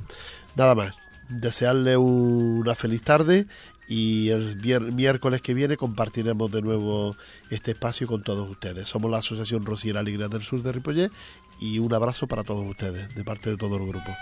Nada 0.55 0.75
más, 0.75 0.93
desearle 1.29 1.97
una 1.97 2.75
feliz 2.75 3.01
tarde 3.03 3.47
y 3.87 4.29
el 4.29 4.55
miércoles 4.93 5.41
que 5.41 5.53
viene 5.53 5.77
compartiremos 5.77 6.51
de 6.51 6.61
nuevo 6.61 7.15
este 7.49 7.71
espacio 7.71 8.07
con 8.07 8.23
todos 8.23 8.49
ustedes. 8.49 8.87
Somos 8.87 9.09
la 9.09 9.17
Asociación 9.17 9.65
Rociera 9.65 9.99
Alegría 9.99 10.27
del 10.27 10.41
Sur 10.41 10.61
de 10.61 10.71
Ripollet 10.71 11.11
y 11.59 11.79
un 11.79 11.93
abrazo 11.93 12.27
para 12.27 12.43
todos 12.43 12.65
ustedes 12.67 13.13
de 13.15 13.23
parte 13.23 13.49
de 13.49 13.57
todo 13.57 13.77
el 13.77 13.87
grupo. 13.87 14.15